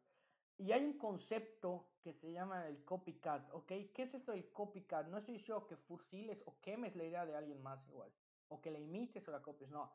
[0.58, 3.68] Y hay un concepto que se llama el copycat, ¿ok?
[3.94, 5.06] ¿Qué es esto del copycat?
[5.08, 8.12] No estoy diciendo que fusiles o quemes la idea de alguien más igual,
[8.48, 9.90] o que la imites o la copies, no.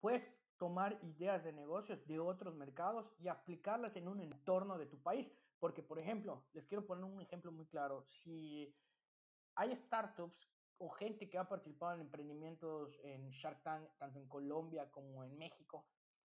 [0.00, 0.24] Puedes
[0.56, 5.32] tomar ideas de negocios de otros mercados y aplicarlas en un entorno de tu país.
[5.58, 8.02] Porque, por ejemplo, les quiero poner un ejemplo muy claro.
[8.02, 8.74] Si
[9.54, 10.48] hay startups
[10.80, 15.36] o gente que ha participado en emprendimientos en Shark Tank, tanto en Colombia como en
[15.36, 15.86] México,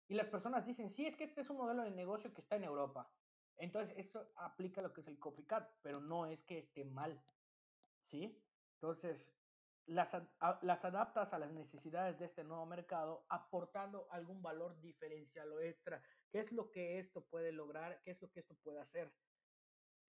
[0.08, 2.56] y las personas dicen, sí, es que este es un modelo de negocio que está
[2.56, 3.10] en Europa.
[3.56, 7.18] Entonces, esto aplica lo que es el copycat, pero no es que esté mal,
[8.08, 8.44] ¿sí?
[8.74, 9.34] Entonces,
[9.86, 15.50] las, a, las adaptas a las necesidades de este nuevo mercado, aportando algún valor diferencial
[15.50, 16.02] o extra.
[16.30, 18.02] ¿Qué es lo que esto puede lograr?
[18.02, 19.10] ¿Qué es lo que esto puede hacer?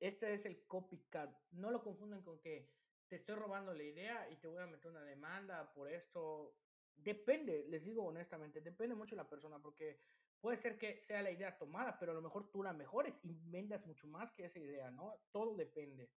[0.02, 1.34] Este es el copycat.
[1.52, 2.70] No lo confunden con que
[3.08, 6.56] te estoy robando la idea y te voy a meter una demanda por esto.
[6.96, 10.00] Depende, les digo honestamente, depende mucho de la persona, porque
[10.40, 13.34] puede ser que sea la idea tomada, pero a lo mejor tú la mejores y
[13.50, 15.16] vendas mucho más que esa idea, ¿no?
[15.32, 16.10] Todo depende.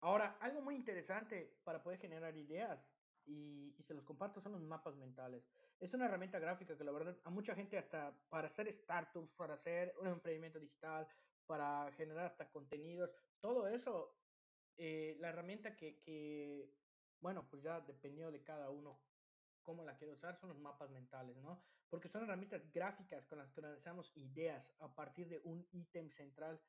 [0.00, 2.80] Ahora, algo muy interesante para poder generar ideas
[3.24, 5.44] y, y, se los comparto son los mapas mentales.
[5.80, 9.54] Es una herramienta gráfica que la verdad a mucha gente hasta para hacer startups, para
[9.54, 11.06] hacer un emprendimiento digital,
[11.48, 14.14] para generar hasta contenidos, todo eso
[14.78, 16.72] eh, la herramienta que,
[17.20, 19.02] bueno, pues ya dependiendo de cada uno
[19.62, 21.62] cómo la quiero usar, son los mapas mentales, ¿no?
[21.90, 26.60] Porque son herramientas gráficas con las que analizamos ideas a partir de un ítem central,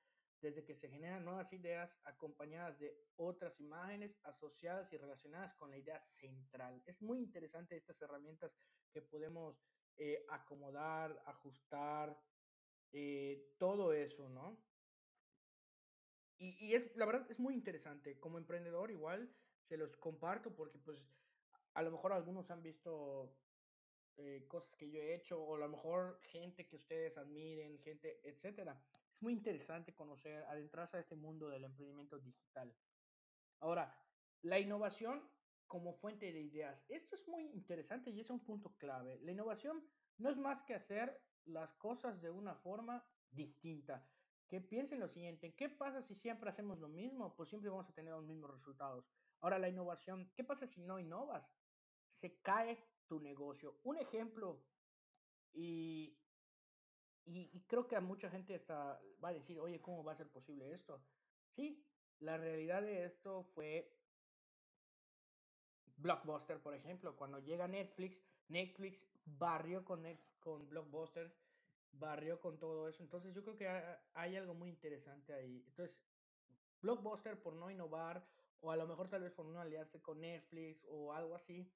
[0.42, 5.78] desde que se generan nuevas ideas acompañadas de otras imágenes asociadas y relacionadas con la
[5.78, 6.82] idea central.
[6.86, 8.52] Es muy interesante estas herramientas
[8.92, 9.62] que podemos
[9.98, 12.18] eh, acomodar, ajustar,
[12.92, 14.58] eh, todo eso, ¿no?
[16.40, 18.20] Y, y, es, la verdad, es muy interesante.
[18.20, 19.30] Como emprendedor, igual
[19.68, 21.00] se los comparto porque, pues,
[21.74, 23.38] a lo mejor algunos han visto
[24.18, 28.20] eh, cosas que yo he hecho o a lo mejor gente que ustedes admiren, gente,
[28.24, 28.82] etcétera.
[29.14, 32.74] Es muy interesante conocer, adentrarse a este mundo del emprendimiento digital.
[33.60, 33.94] Ahora,
[34.42, 35.30] la innovación
[35.68, 36.84] como fuente de ideas.
[36.90, 39.20] Esto es muy interesante y es un punto clave.
[39.22, 44.04] La innovación no es más que hacer las cosas de una forma distinta
[44.50, 47.36] que piensen lo siguiente, ¿qué pasa si siempre hacemos lo mismo?
[47.36, 49.06] Pues siempre vamos a tener los mismos resultados.
[49.42, 51.48] Ahora la innovación, ¿qué pasa si no innovas?
[52.10, 53.80] Se cae tu negocio.
[53.84, 54.66] Un ejemplo,
[55.54, 56.18] y,
[57.26, 60.30] y, creo que a mucha gente está, va a decir, oye, ¿cómo va a ser
[60.30, 61.06] posible esto?
[61.52, 61.86] Sí,
[62.20, 63.96] la realidad de esto fue
[65.98, 70.04] Blockbuster, por ejemplo, cuando llega Netflix, Netflix barrió con,
[70.40, 71.36] con Blockbuster
[71.92, 73.04] barrió con todo eso.
[73.04, 73.68] Entonces yo creo que
[74.14, 75.64] hay algo muy interesante ahí.
[75.68, 75.98] Entonces,
[76.82, 78.26] Blockbuster por no innovar,
[78.62, 81.72] o a lo mejor tal vez por no aliarse con Netflix o algo así,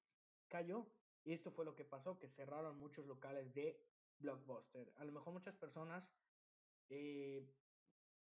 [0.48, 0.86] cayó.
[1.24, 3.80] Y esto fue lo que pasó, que cerraron muchos locales de
[4.18, 4.92] Blockbuster.
[4.96, 6.04] A lo mejor muchas personas
[6.90, 7.46] eh,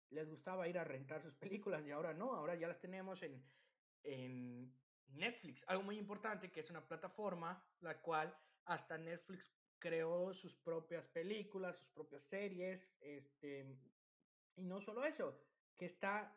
[0.09, 3.41] les gustaba ir a rentar sus películas y ahora no, ahora ya las tenemos en,
[4.03, 4.73] en
[5.07, 5.63] Netflix.
[5.67, 11.75] Algo muy importante que es una plataforma la cual hasta Netflix creó sus propias películas,
[11.77, 13.65] sus propias series, este,
[14.55, 15.37] y no solo eso,
[15.77, 16.33] que está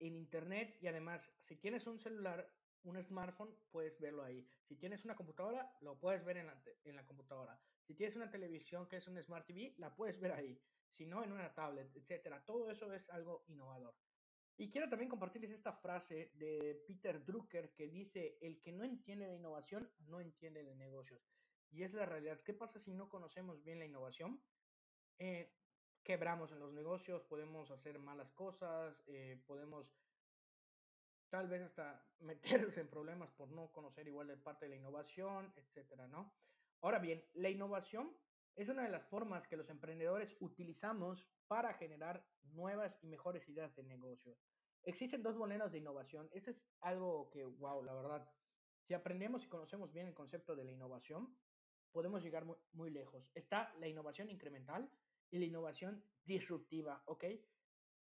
[0.00, 4.46] en internet y además, si tienes un celular, un smartphone, puedes verlo ahí.
[4.66, 7.58] Si tienes una computadora, lo puedes ver en la, en la computadora.
[7.86, 10.60] Si tienes una televisión que es un Smart TV, la puedes ver ahí.
[10.90, 12.44] Si no, en una tablet, etcétera.
[12.44, 13.94] Todo eso es algo innovador.
[14.56, 19.26] Y quiero también compartirles esta frase de Peter Drucker que dice, el que no entiende
[19.26, 21.22] de innovación no entiende de negocios.
[21.72, 22.40] Y es la realidad.
[22.42, 24.40] ¿Qué pasa si no conocemos bien la innovación?
[25.18, 25.50] Eh,
[26.02, 29.90] quebramos en los negocios, podemos hacer malas cosas, eh, podemos
[31.30, 35.52] tal vez hasta meternos en problemas por no conocer igual de parte de la innovación,
[35.56, 36.34] etcétera, ¿no?
[36.82, 38.14] Ahora bien, la innovación
[38.54, 43.74] es una de las formas que los emprendedores utilizamos para generar nuevas y mejores ideas
[43.76, 44.36] de negocio.
[44.82, 46.28] Existen dos modelos de innovación.
[46.32, 48.28] Eso es algo que, wow, la verdad,
[48.82, 51.34] si aprendemos y conocemos bien el concepto de la innovación,
[51.92, 53.30] podemos llegar muy, muy lejos.
[53.34, 54.90] Está la innovación incremental
[55.30, 57.24] y la innovación disruptiva, ¿ok?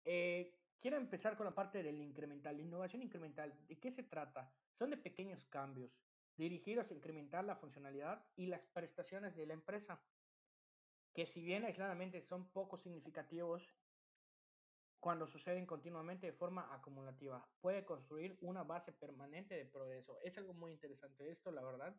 [0.05, 3.53] Eh, quiero empezar con la parte del incremental, la innovación incremental.
[3.67, 4.53] ¿De qué se trata?
[4.77, 5.99] Son de pequeños cambios
[6.37, 10.01] dirigidos a incrementar la funcionalidad y las prestaciones de la empresa,
[11.13, 13.67] que si bien aisladamente son poco significativos,
[14.99, 20.19] cuando suceden continuamente de forma acumulativa, puede construir una base permanente de progreso.
[20.21, 21.95] Es algo muy interesante esto, la verdad,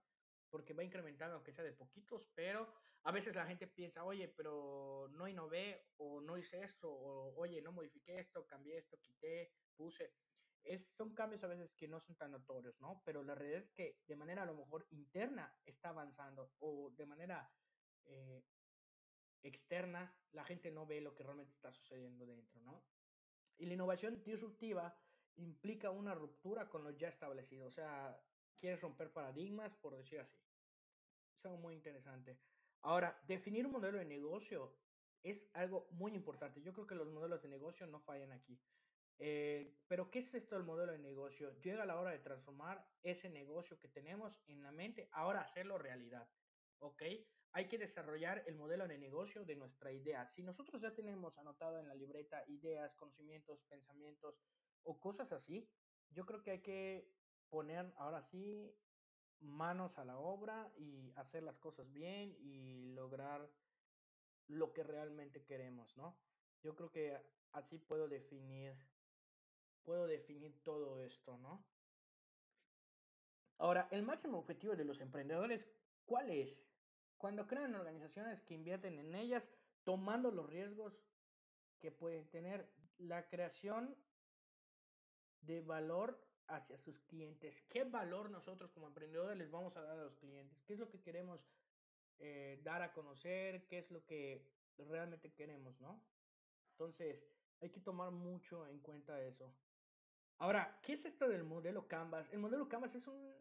[0.50, 2.72] porque va incrementando aunque sea de poquitos, pero
[3.04, 7.62] a veces la gente piensa, oye, pero no innové o no hice esto, o oye,
[7.62, 10.12] no modifiqué esto, cambié esto, quité, puse.
[10.64, 13.00] Es, son cambios a veces que no son tan notorios, ¿no?
[13.04, 17.06] Pero la realidad es que de manera a lo mejor interna está avanzando o de
[17.06, 17.50] manera
[18.04, 18.44] eh,
[19.42, 22.84] externa la gente no ve lo que realmente está sucediendo dentro, ¿no?
[23.56, 24.96] Y la innovación disruptiva
[25.36, 28.20] implica una ruptura con lo ya establecido, o sea,
[28.58, 30.36] quieres romper paradigmas, por decir así.
[31.38, 32.38] Es algo muy interesante.
[32.82, 34.76] Ahora, definir un modelo de negocio
[35.22, 36.62] es algo muy importante.
[36.62, 38.60] Yo creo que los modelos de negocio no fallan aquí.
[39.18, 41.58] Eh, pero, ¿qué es esto del modelo de negocio?
[41.60, 46.28] Llega la hora de transformar ese negocio que tenemos en la mente, ahora hacerlo realidad.
[46.78, 47.02] ¿Ok?
[47.52, 50.28] Hay que desarrollar el modelo de negocio de nuestra idea.
[50.28, 54.38] Si nosotros ya tenemos anotado en la libreta ideas, conocimientos, pensamientos
[54.84, 55.68] o cosas así,
[56.10, 57.17] yo creo que hay que
[57.50, 58.74] poner ahora sí
[59.40, 63.48] manos a la obra y hacer las cosas bien y lograr
[64.48, 66.16] lo que realmente queremos, ¿no?
[66.62, 67.20] Yo creo que
[67.52, 68.74] así puedo definir,
[69.84, 71.64] puedo definir todo esto, ¿no?
[73.58, 75.68] Ahora, el máximo objetivo de los emprendedores,
[76.06, 76.56] ¿cuál es?
[77.16, 79.50] Cuando crean organizaciones que invierten en ellas,
[79.82, 81.00] tomando los riesgos
[81.80, 83.96] que pueden tener, la creación
[85.40, 87.62] de valor hacia sus clientes.
[87.68, 90.62] ¿Qué valor nosotros como emprendedores les vamos a dar a los clientes?
[90.64, 91.40] ¿Qué es lo que queremos
[92.18, 93.66] eh, dar a conocer?
[93.66, 96.02] ¿Qué es lo que realmente queremos, no?
[96.72, 97.24] Entonces,
[97.60, 99.52] hay que tomar mucho en cuenta eso.
[100.38, 102.28] Ahora, ¿qué es esto del modelo Canvas?
[102.32, 103.34] El modelo Canvas es un,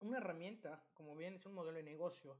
[0.00, 2.38] una herramienta, como bien es un modelo de negocio.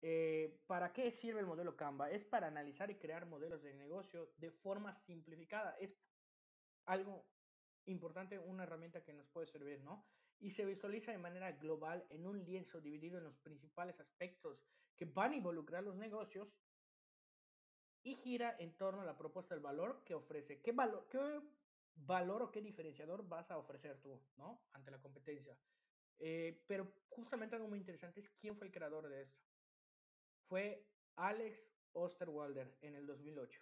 [0.00, 2.12] Eh, ¿Para qué sirve el modelo Canvas?
[2.12, 5.76] Es para analizar y crear modelos de negocio de forma simplificada.
[5.78, 5.96] Es
[6.86, 7.26] algo
[7.86, 10.04] importante, una herramienta que nos puede servir, ¿no?
[10.40, 14.58] Y se visualiza de manera global en un lienzo dividido en los principales aspectos
[14.96, 16.48] que van a involucrar los negocios
[18.02, 20.60] y gira en torno a la propuesta del valor que ofrece.
[20.60, 21.40] ¿Qué valor, qué
[21.94, 24.64] valor o qué diferenciador vas a ofrecer tú, ¿no?
[24.72, 25.56] Ante la competencia.
[26.18, 29.40] Eh, pero justamente algo muy interesante es quién fue el creador de esto.
[30.48, 31.60] Fue Alex
[31.92, 33.60] Osterwalder en el 2008.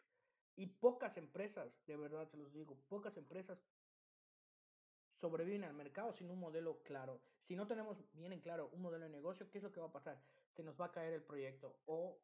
[0.56, 3.62] Y pocas empresas, de verdad se los digo, pocas empresas
[5.20, 7.20] sobreviven al mercado sin un modelo claro.
[7.44, 9.86] Si no tenemos bien en claro un modelo de negocio, ¿qué es lo que va
[9.86, 10.20] a pasar?
[10.54, 12.18] Se nos va a caer el proyecto o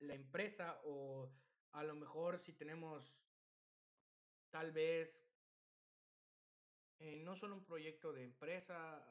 [0.00, 1.30] la empresa o
[1.72, 3.14] a lo mejor si tenemos
[4.50, 5.10] tal vez
[6.98, 9.04] eh, no solo un proyecto de empresa,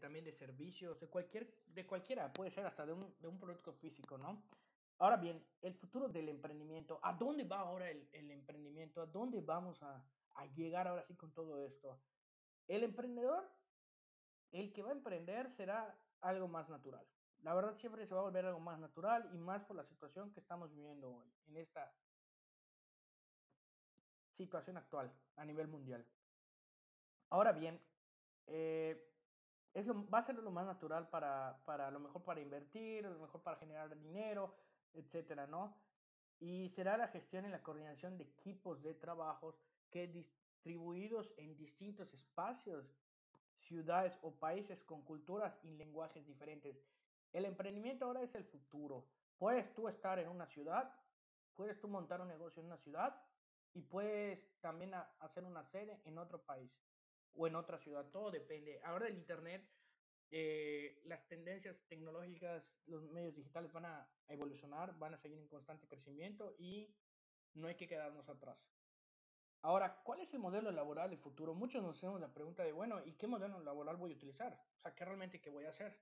[0.00, 4.42] también de servicios, de, cualquier, de cualquiera, puede ser hasta de un, producto físico, ¿no?
[4.98, 9.00] Ahora bien, el futuro del emprendimiento, ¿a dónde va ahora el, emprendimiento?
[9.00, 10.02] ¿A dónde vamos a
[10.56, 12.00] llegar ahora sí con todo esto?
[12.68, 13.48] El emprendedor,
[14.52, 17.06] el que va a emprender será algo más natural.
[17.42, 20.32] La verdad siempre se va a volver algo más natural y más por la situación
[20.32, 21.92] que estamos viviendo hoy, en esta
[24.36, 26.04] situación actual a nivel mundial.
[27.30, 27.80] Ahora bien,
[28.46, 29.12] eh,
[29.74, 33.10] es va a ser lo más natural para, para a lo mejor para invertir, a
[33.10, 34.56] lo mejor para generar dinero,
[34.94, 35.76] etcétera, ¿no?
[36.38, 40.06] Y será la gestión y la coordinación de equipos de trabajos que
[40.66, 42.84] distribuidos en distintos espacios,
[43.68, 46.76] ciudades o países con culturas y lenguajes diferentes.
[47.32, 49.06] El emprendimiento ahora es el futuro.
[49.38, 50.92] Puedes tú estar en una ciudad,
[51.54, 53.14] puedes tú montar un negocio en una ciudad
[53.74, 56.72] y puedes también hacer una sede en otro país
[57.34, 58.04] o en otra ciudad.
[58.10, 58.80] Todo depende.
[58.82, 59.64] Ahora del Internet,
[60.32, 65.86] eh, las tendencias tecnológicas, los medios digitales van a evolucionar, van a seguir en constante
[65.86, 66.92] crecimiento y
[67.54, 68.75] no hay que quedarnos atrás.
[69.66, 71.52] Ahora, ¿cuál es el modelo laboral del futuro?
[71.52, 74.52] Muchos nos hacemos la pregunta de, bueno, ¿y qué modelo laboral voy a utilizar?
[74.78, 75.98] O sea, ¿qué realmente qué voy a hacer?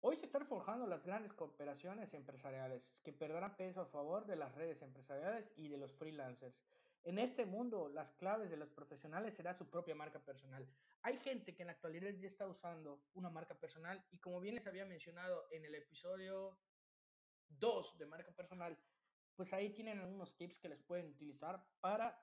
[0.00, 4.52] Hoy se están forjando las grandes cooperaciones empresariales que perderán peso a favor de las
[4.56, 6.60] redes empresariales y de los freelancers.
[7.04, 10.68] En este mundo, las claves de los profesionales será su propia marca personal.
[11.02, 14.56] Hay gente que en la actualidad ya está usando una marca personal y como bien
[14.56, 16.58] les había mencionado en el episodio
[17.50, 18.76] 2 de marca personal,
[19.36, 22.22] pues ahí tienen algunos tips que les pueden utilizar para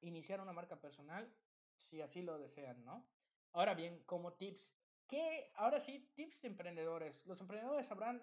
[0.00, 1.32] iniciar una marca personal
[1.76, 3.08] si así lo desean, ¿no?
[3.52, 5.50] Ahora bien, como tips, ¿qué?
[5.54, 7.24] Ahora sí, tips de emprendedores.
[7.26, 8.22] Los emprendedores sabrán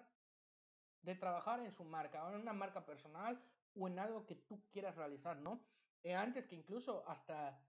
[1.02, 3.42] de trabajar en su marca, en una marca personal,
[3.74, 5.66] o en algo que tú quieras realizar, ¿no?
[6.02, 7.60] Eh, antes que incluso hasta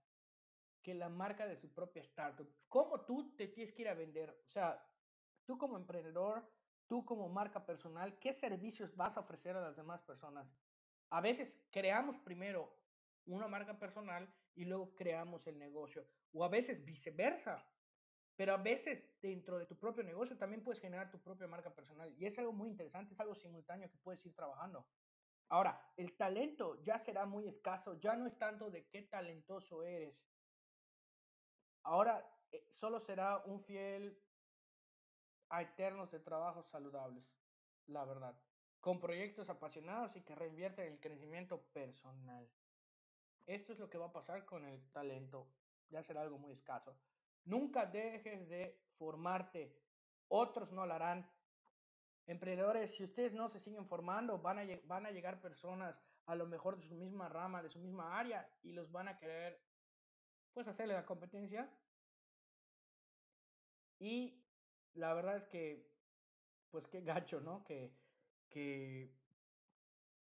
[0.82, 2.48] que la marca de su propia startup.
[2.68, 4.30] ¿Cómo tú te tienes que ir a vender?
[4.46, 4.82] O sea,
[5.44, 6.48] tú como emprendedor,
[6.88, 10.48] tú como marca personal, ¿qué servicios vas a ofrecer a las demás personas?
[11.10, 12.74] A veces creamos primero
[13.26, 16.06] una marca personal y luego creamos el negocio.
[16.32, 17.64] O a veces viceversa.
[18.36, 22.14] Pero a veces dentro de tu propio negocio también puedes generar tu propia marca personal.
[22.18, 24.86] Y es algo muy interesante, es algo simultáneo que puedes ir trabajando.
[25.48, 30.14] Ahora, el talento ya será muy escaso, ya no es tanto de qué talentoso eres.
[31.82, 34.16] Ahora eh, solo será un fiel
[35.50, 37.24] a eternos de trabajos saludables,
[37.86, 38.38] la verdad,
[38.80, 42.48] con proyectos apasionados y que reinvierten en el crecimiento personal.
[43.46, 45.48] Esto es lo que va a pasar con el talento,
[45.88, 46.98] ya será algo muy escaso.
[47.44, 49.74] Nunca dejes de formarte.
[50.28, 51.30] Otros no lo harán.
[52.26, 56.46] Emprendedores, si ustedes no se siguen formando, van a, van a llegar personas a lo
[56.46, 59.58] mejor de su misma rama, de su misma área, y los van a querer,
[60.52, 61.70] pues, hacerle la competencia.
[63.98, 64.44] Y
[64.94, 65.86] la verdad es que,
[66.70, 67.64] pues, qué gacho, ¿no?
[67.64, 67.92] Que,
[68.50, 69.10] que,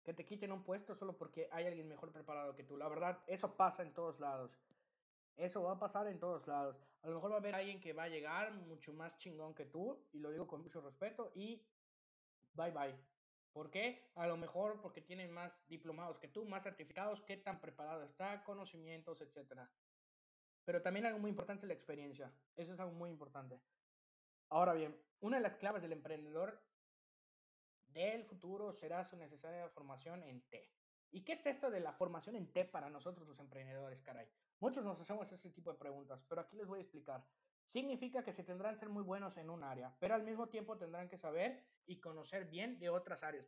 [0.03, 2.77] que te quiten un puesto solo porque hay alguien mejor preparado que tú.
[2.77, 4.51] La verdad, eso pasa en todos lados.
[5.35, 6.75] Eso va a pasar en todos lados.
[7.01, 9.65] A lo mejor va a haber alguien que va a llegar mucho más chingón que
[9.65, 11.65] tú, y lo digo con mucho respeto, y
[12.53, 12.95] bye bye.
[13.53, 14.11] ¿Por qué?
[14.15, 18.43] A lo mejor porque tienen más diplomados que tú, más certificados, qué tan preparado está,
[18.43, 19.61] conocimientos, etc.
[20.65, 22.31] Pero también algo muy importante es la experiencia.
[22.55, 23.59] Eso es algo muy importante.
[24.49, 26.59] Ahora bien, una de las claves del emprendedor
[27.85, 30.73] del futuro será su necesaria formación en T.
[31.11, 34.27] ¿Y qué es esto de la formación en T para nosotros los emprendedores, caray?
[34.59, 37.25] Muchos nos hacemos ese tipo de preguntas, pero aquí les voy a explicar.
[37.67, 40.77] Significa que se tendrán que ser muy buenos en un área, pero al mismo tiempo
[40.77, 43.47] tendrán que saber y conocer bien de otras áreas.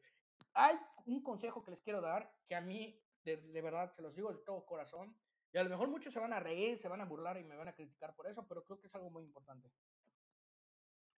[0.54, 4.16] Hay un consejo que les quiero dar que a mí, de, de verdad, se los
[4.16, 5.18] digo de todo corazón,
[5.52, 7.58] y a lo mejor muchos se van a reír, se van a burlar y me
[7.58, 9.72] van a criticar por eso, pero creo que es algo muy importante.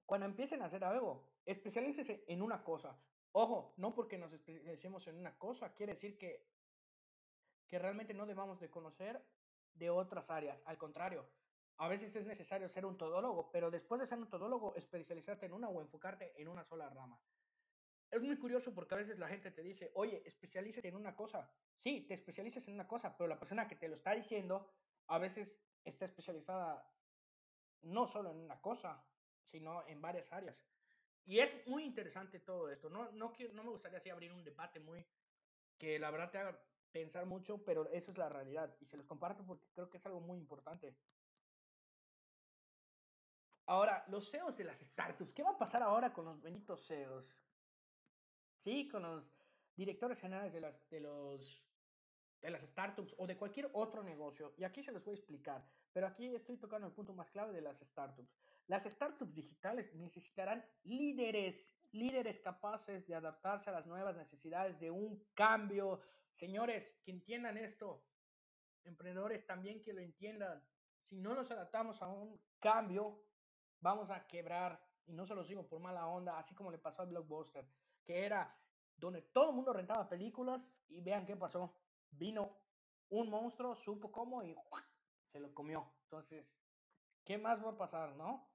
[0.07, 2.99] Cuando empiecen a hacer algo, especialícese en una cosa.
[3.33, 6.47] Ojo, no porque nos especialicemos en una cosa, quiere decir que,
[7.67, 9.25] que realmente no debamos de conocer
[9.75, 10.61] de otras áreas.
[10.67, 11.27] Al contrario,
[11.79, 15.55] a veces es necesario ser un todólogo, pero después de ser un todólogo, especializarte en
[15.55, 17.19] una o enfocarte en una sola rama.
[18.11, 21.51] Es muy curioso porque a veces la gente te dice, oye, especialízate en una cosa.
[21.79, 24.71] Sí, te especializas en una cosa, pero la persona que te lo está diciendo
[25.07, 26.87] a veces está especializada
[27.81, 29.03] no solo en una cosa,
[29.51, 30.57] sino en varias áreas.
[31.25, 32.91] Y es muy interesante todo esto.
[32.91, 35.05] No, no, no me gustaría así abrir un debate muy
[35.79, 36.59] que la verdad te haga
[36.93, 38.75] pensar mucho, pero eso es la realidad.
[38.81, 40.95] Y se los comparto porque creo que es algo muy importante.
[43.67, 45.33] Ahora, los CEOs de las startups.
[45.33, 47.25] ¿Qué va a pasar ahora con los benditos CEOs?
[48.65, 49.25] Sí, con los
[49.77, 51.65] directores generales de las, de los,
[52.41, 54.53] de las startups o de cualquier otro negocio.
[54.57, 55.65] Y aquí se los voy a explicar.
[55.93, 58.31] Pero aquí estoy tocando el punto más clave de las startups.
[58.69, 65.25] Las startups digitales necesitarán líderes, líderes capaces de adaptarse a las nuevas necesidades de un
[65.35, 66.01] cambio.
[66.37, 68.05] Señores, que entiendan esto,
[68.85, 70.63] emprendedores también que lo entiendan.
[71.03, 73.25] Si no nos adaptamos a un cambio,
[73.81, 74.81] vamos a quebrar.
[75.07, 77.67] Y no se los digo por mala onda, así como le pasó al Blockbuster,
[78.05, 78.57] que era
[78.97, 81.77] donde todo el mundo rentaba películas y vean qué pasó.
[82.11, 82.57] Vino
[83.09, 84.55] un monstruo, supo cómo y
[85.33, 85.93] se lo comió.
[86.05, 86.47] Entonces,
[87.25, 88.52] ¿qué más va a pasar, no?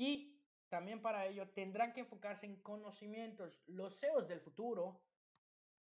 [0.00, 0.34] Y
[0.70, 3.60] también para ello tendrán que enfocarse en conocimientos.
[3.66, 5.02] Los CEOs del futuro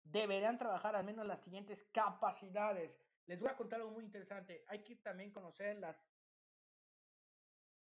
[0.02, 2.98] deberán trabajar al menos las siguientes capacidades.
[3.26, 4.64] Les voy a contar algo muy interesante.
[4.68, 6.02] Hay que también conocer las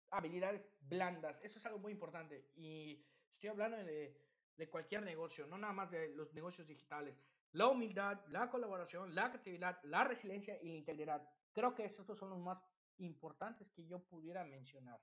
[0.09, 1.39] habilidades blandas.
[1.43, 2.49] Eso es algo muy importante.
[2.55, 3.05] Y
[3.35, 4.19] estoy hablando de,
[4.57, 7.23] de cualquier negocio, no nada más de los negocios digitales.
[7.53, 11.29] La humildad, la colaboración, la creatividad, la resiliencia y la integridad.
[11.53, 12.59] Creo que estos son los más
[12.97, 14.99] importantes que yo pudiera mencionar.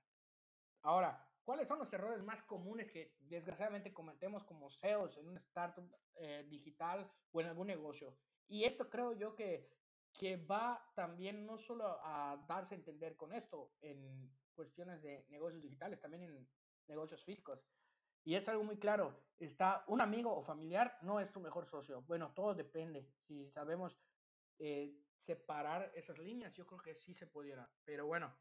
[0.84, 5.90] Ahora, ¿cuáles son los errores más comunes que desgraciadamente cometemos como CEOs en una startup
[6.16, 8.14] eh, digital o en algún negocio?
[8.48, 9.70] Y esto creo yo que,
[10.12, 15.62] que va también no solo a darse a entender con esto en cuestiones de negocios
[15.62, 16.48] digitales, también en
[16.86, 17.64] negocios físicos.
[18.22, 22.02] Y es algo muy claro, está un amigo o familiar no es tu mejor socio.
[22.02, 23.10] Bueno, todo depende.
[23.20, 23.98] Si sabemos
[24.58, 27.70] eh, separar esas líneas, yo creo que sí se pudiera.
[27.84, 28.34] Pero bueno,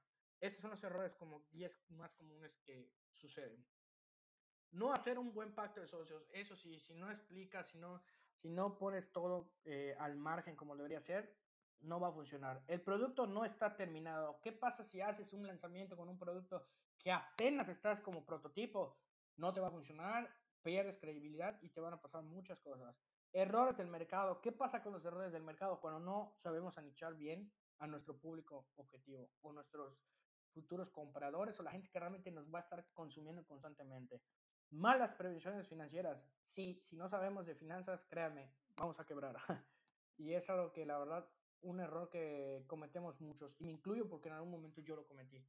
[0.44, 3.66] estos son los errores como 10 más comunes que suceden.
[4.72, 8.04] No hacer un buen pacto de socios, eso sí, si no explicas, si no,
[8.36, 11.34] si no pones todo eh, al margen como debería ser,
[11.80, 12.62] no va a funcionar.
[12.68, 14.42] El producto no está terminado.
[14.42, 16.66] ¿Qué pasa si haces un lanzamiento con un producto
[17.00, 18.98] que apenas estás como prototipo?
[19.38, 20.30] No te va a funcionar,
[20.62, 22.98] pierdes credibilidad y te van a pasar muchas cosas.
[23.32, 24.42] Errores del mercado.
[24.42, 28.68] ¿Qué pasa con los errores del mercado cuando no sabemos anichar bien a nuestro público
[28.76, 29.98] objetivo o nuestros
[30.54, 34.22] futuros compradores o la gente que realmente nos va a estar consumiendo constantemente?
[34.72, 36.24] Malas previsiones financieras.
[36.48, 39.36] Sí, si no sabemos de finanzas, créanme, vamos a quebrar.
[40.18, 41.28] y es algo que la verdad,
[41.62, 45.46] un error que cometemos muchos, y me incluyo porque en algún momento yo lo cometí.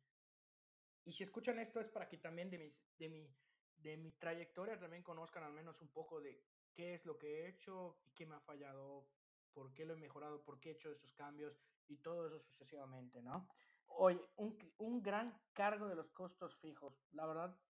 [1.05, 3.31] Y si escuchan esto es para que también de, mis, de, mi,
[3.77, 6.43] de mi trayectoria también conozcan al menos un poco de
[6.75, 9.07] qué es lo que he hecho y qué me ha fallado,
[9.53, 11.57] por qué lo he mejorado, por qué he hecho esos cambios
[11.89, 13.49] y todo eso sucesivamente, ¿no?
[13.87, 17.07] Oye, un, un gran cargo de los costos fijos.
[17.11, 17.61] La verdad,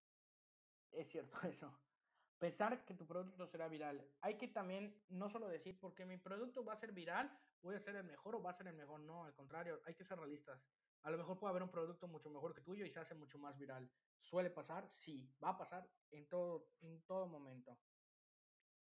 [0.91, 1.81] es cierto eso.
[2.37, 4.13] Pensar que tu producto será viral.
[4.21, 7.79] Hay que también no solo decir porque mi producto va a ser viral, voy a
[7.79, 8.99] ser el mejor o va a ser el mejor.
[8.99, 10.61] No, al contrario, hay que ser realistas.
[11.01, 13.39] A lo mejor puede haber un producto mucho mejor que tuyo y se hace mucho
[13.39, 13.91] más viral.
[14.19, 14.89] ¿Suele pasar?
[14.91, 17.79] Sí, va a pasar en todo, en todo momento.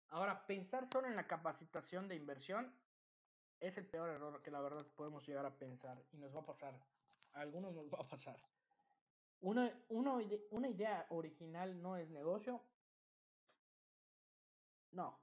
[0.09, 2.81] Ahora, pensar solo en la capacitación de inversión
[3.61, 6.47] es el peor error que la verdad podemos llegar a pensar y nos va a
[6.47, 6.87] pasar.
[7.35, 8.39] A algunos nos va a pasar.
[9.41, 10.15] Una, una,
[10.51, 12.63] una idea original no es negocio.
[14.93, 15.19] No.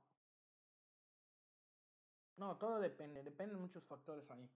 [2.37, 4.49] No, todo depende, dependen muchos factores ahí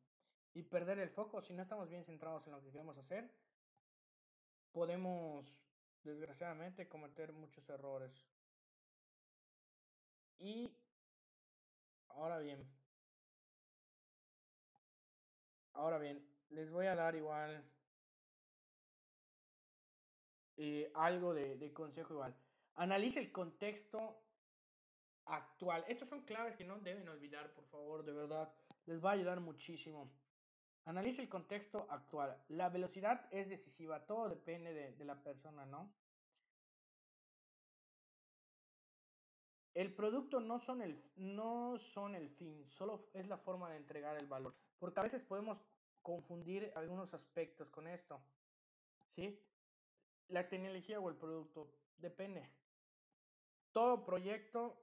[0.54, 1.42] y perder el foco.
[1.42, 3.30] Si no estamos bien centrados en lo que queremos hacer,
[4.74, 5.46] podemos,
[6.04, 8.28] desgraciadamente, cometer muchos errores.
[10.40, 10.78] Y
[12.10, 12.68] ahora bien,
[15.74, 17.64] ahora bien, les voy a dar igual
[20.58, 22.36] eh, algo de, de consejo igual.
[22.76, 24.24] Analice el contexto
[25.26, 25.84] actual.
[25.88, 28.54] Estas son claves que no deben olvidar, por favor, de verdad.
[28.86, 30.12] Les va a ayudar muchísimo.
[30.86, 32.38] Analiza el contexto actual.
[32.50, 35.94] La velocidad es decisiva, todo depende de, de, la persona, ¿no?
[39.74, 44.18] El producto no son el, no son el fin, solo es la forma de entregar
[44.22, 44.56] el valor.
[44.78, 45.58] Porque a veces podemos
[46.04, 48.22] confundir algunos aspectos con esto.
[49.16, 49.40] ¿Sí?
[50.28, 52.48] La tecnología o el producto, depende.
[53.72, 54.80] Todo proyecto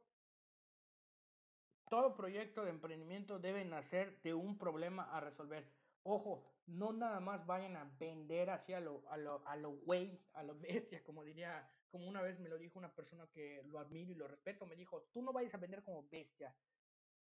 [1.88, 5.68] todo proyecto de emprendimiento debe nacer de un problema a resolver.
[6.04, 10.20] Ojo, no nada más vayan a vender así a lo, a lo, a lo güey,
[10.34, 13.80] a lo bestia, como diría, como una vez me lo dijo una persona que lo
[13.80, 16.54] admiro y lo respeto, me dijo, tú no vayas a vender como bestia,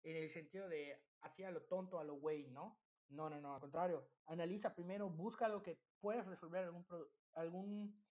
[0.01, 2.77] en el sentido de así a lo tonto, a lo güey, ¿no?
[3.09, 6.85] No, no, no, al contrario, analiza primero, busca lo que puedas resolver algún,
[7.33, 8.03] algún,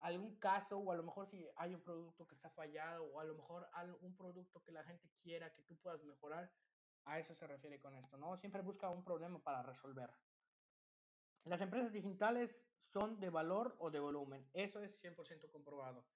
[0.00, 3.24] algún caso, o a lo mejor si hay un producto que está fallado, o a
[3.24, 6.52] lo mejor algún producto que la gente quiera que tú puedas mejorar,
[7.06, 8.36] a eso se refiere con esto, ¿no?
[8.36, 10.10] Siempre busca un problema para resolver.
[11.44, 12.56] Las empresas digitales
[12.92, 14.48] son de valor o de volumen.
[14.54, 16.06] Eso es 100% comprobado.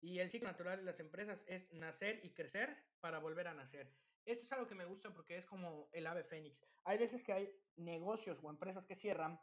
[0.00, 3.92] Y el ciclo natural de las empresas es nacer y crecer para volver a nacer.
[4.24, 6.62] Esto es algo que me gusta porque es como el ave fénix.
[6.84, 9.40] Hay veces que hay negocios o empresas que cierran,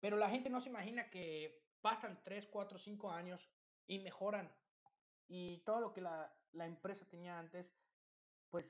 [0.00, 3.48] pero la gente no se imagina que pasan 3, 4, 5 años
[3.86, 4.52] y mejoran.
[5.28, 7.72] Y todo lo que la, la empresa tenía antes,
[8.50, 8.66] pues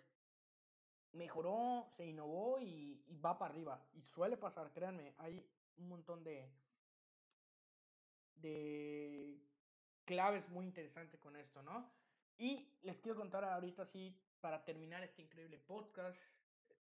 [1.12, 3.88] mejoró, se innovó y, va para arriba.
[3.94, 5.44] Y suele pasar, créanme, hay
[5.76, 6.50] un montón de,
[8.36, 9.40] de
[10.04, 11.90] claves muy interesantes con esto, ¿no?
[12.38, 16.20] Y les quiero contar ahorita, así, para terminar este increíble podcast,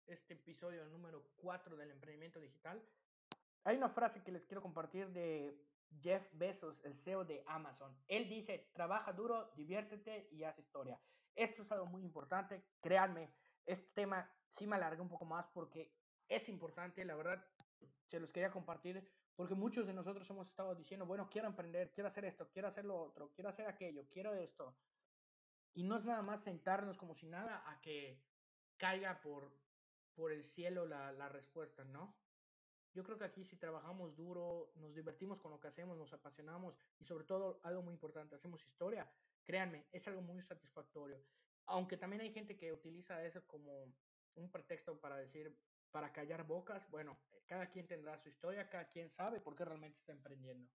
[0.08, 2.82] este episodio número 4 del emprendimiento digital,
[3.64, 5.58] hay una frase que les quiero compartir de
[6.02, 7.96] Jeff Bezos, el CEO de Amazon.
[8.08, 11.00] Él dice, trabaja duro, diviértete y haz historia.
[11.36, 13.34] Esto es algo muy importante, créanme,
[13.66, 15.94] este tema sí me alargué un poco más porque
[16.28, 17.46] es importante, la verdad,
[18.08, 22.08] se los quería compartir porque muchos de nosotros hemos estado diciendo, bueno, quiero emprender, quiero
[22.08, 24.76] hacer esto, quiero hacer lo otro, quiero hacer aquello, quiero esto.
[25.74, 28.22] Y no es nada más sentarnos como si nada a que
[28.78, 29.52] caiga por,
[30.14, 32.16] por el cielo la, la respuesta, ¿no?
[32.94, 36.78] Yo creo que aquí si trabajamos duro, nos divertimos con lo que hacemos, nos apasionamos
[37.00, 39.12] y sobre todo algo muy importante, hacemos historia,
[39.44, 41.20] créanme, es algo muy satisfactorio.
[41.66, 43.92] Aunque también hay gente que utiliza eso como
[44.36, 45.58] un pretexto para decir,
[45.92, 47.18] para callar bocas, bueno,
[47.48, 50.70] cada quien tendrá su historia, cada quien sabe por qué realmente está emprendiendo.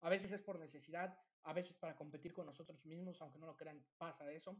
[0.00, 3.56] A veces es por necesidad, a veces para competir con nosotros mismos, aunque no lo
[3.56, 4.56] crean, pasa eso.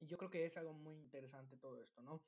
[0.00, 2.22] Y yo creo que es algo muy interesante todo esto, ¿no?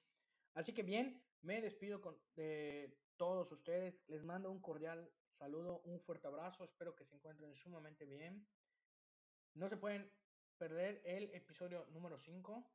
[0.54, 6.00] Así que bien, me despido con, de todos ustedes, les mando un cordial saludo, un
[6.00, 8.46] fuerte abrazo, espero que se encuentren sumamente bien.
[9.54, 10.10] No se pueden
[10.58, 12.70] perder el episodio número 5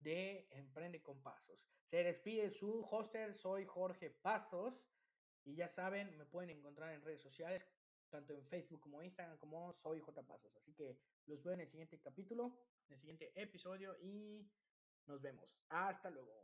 [0.00, 1.58] de Emprende con Pasos.
[1.90, 4.74] Se despide su hoster, soy Jorge Pasos
[5.44, 7.66] y ya saben, me pueden encontrar en redes sociales,
[8.10, 10.54] tanto en Facebook como Instagram como soy J Pasos.
[10.56, 12.58] Así que los veo en el siguiente capítulo,
[12.88, 14.46] en el siguiente episodio y
[15.06, 15.48] nos vemos.
[15.68, 16.40] Hasta luego.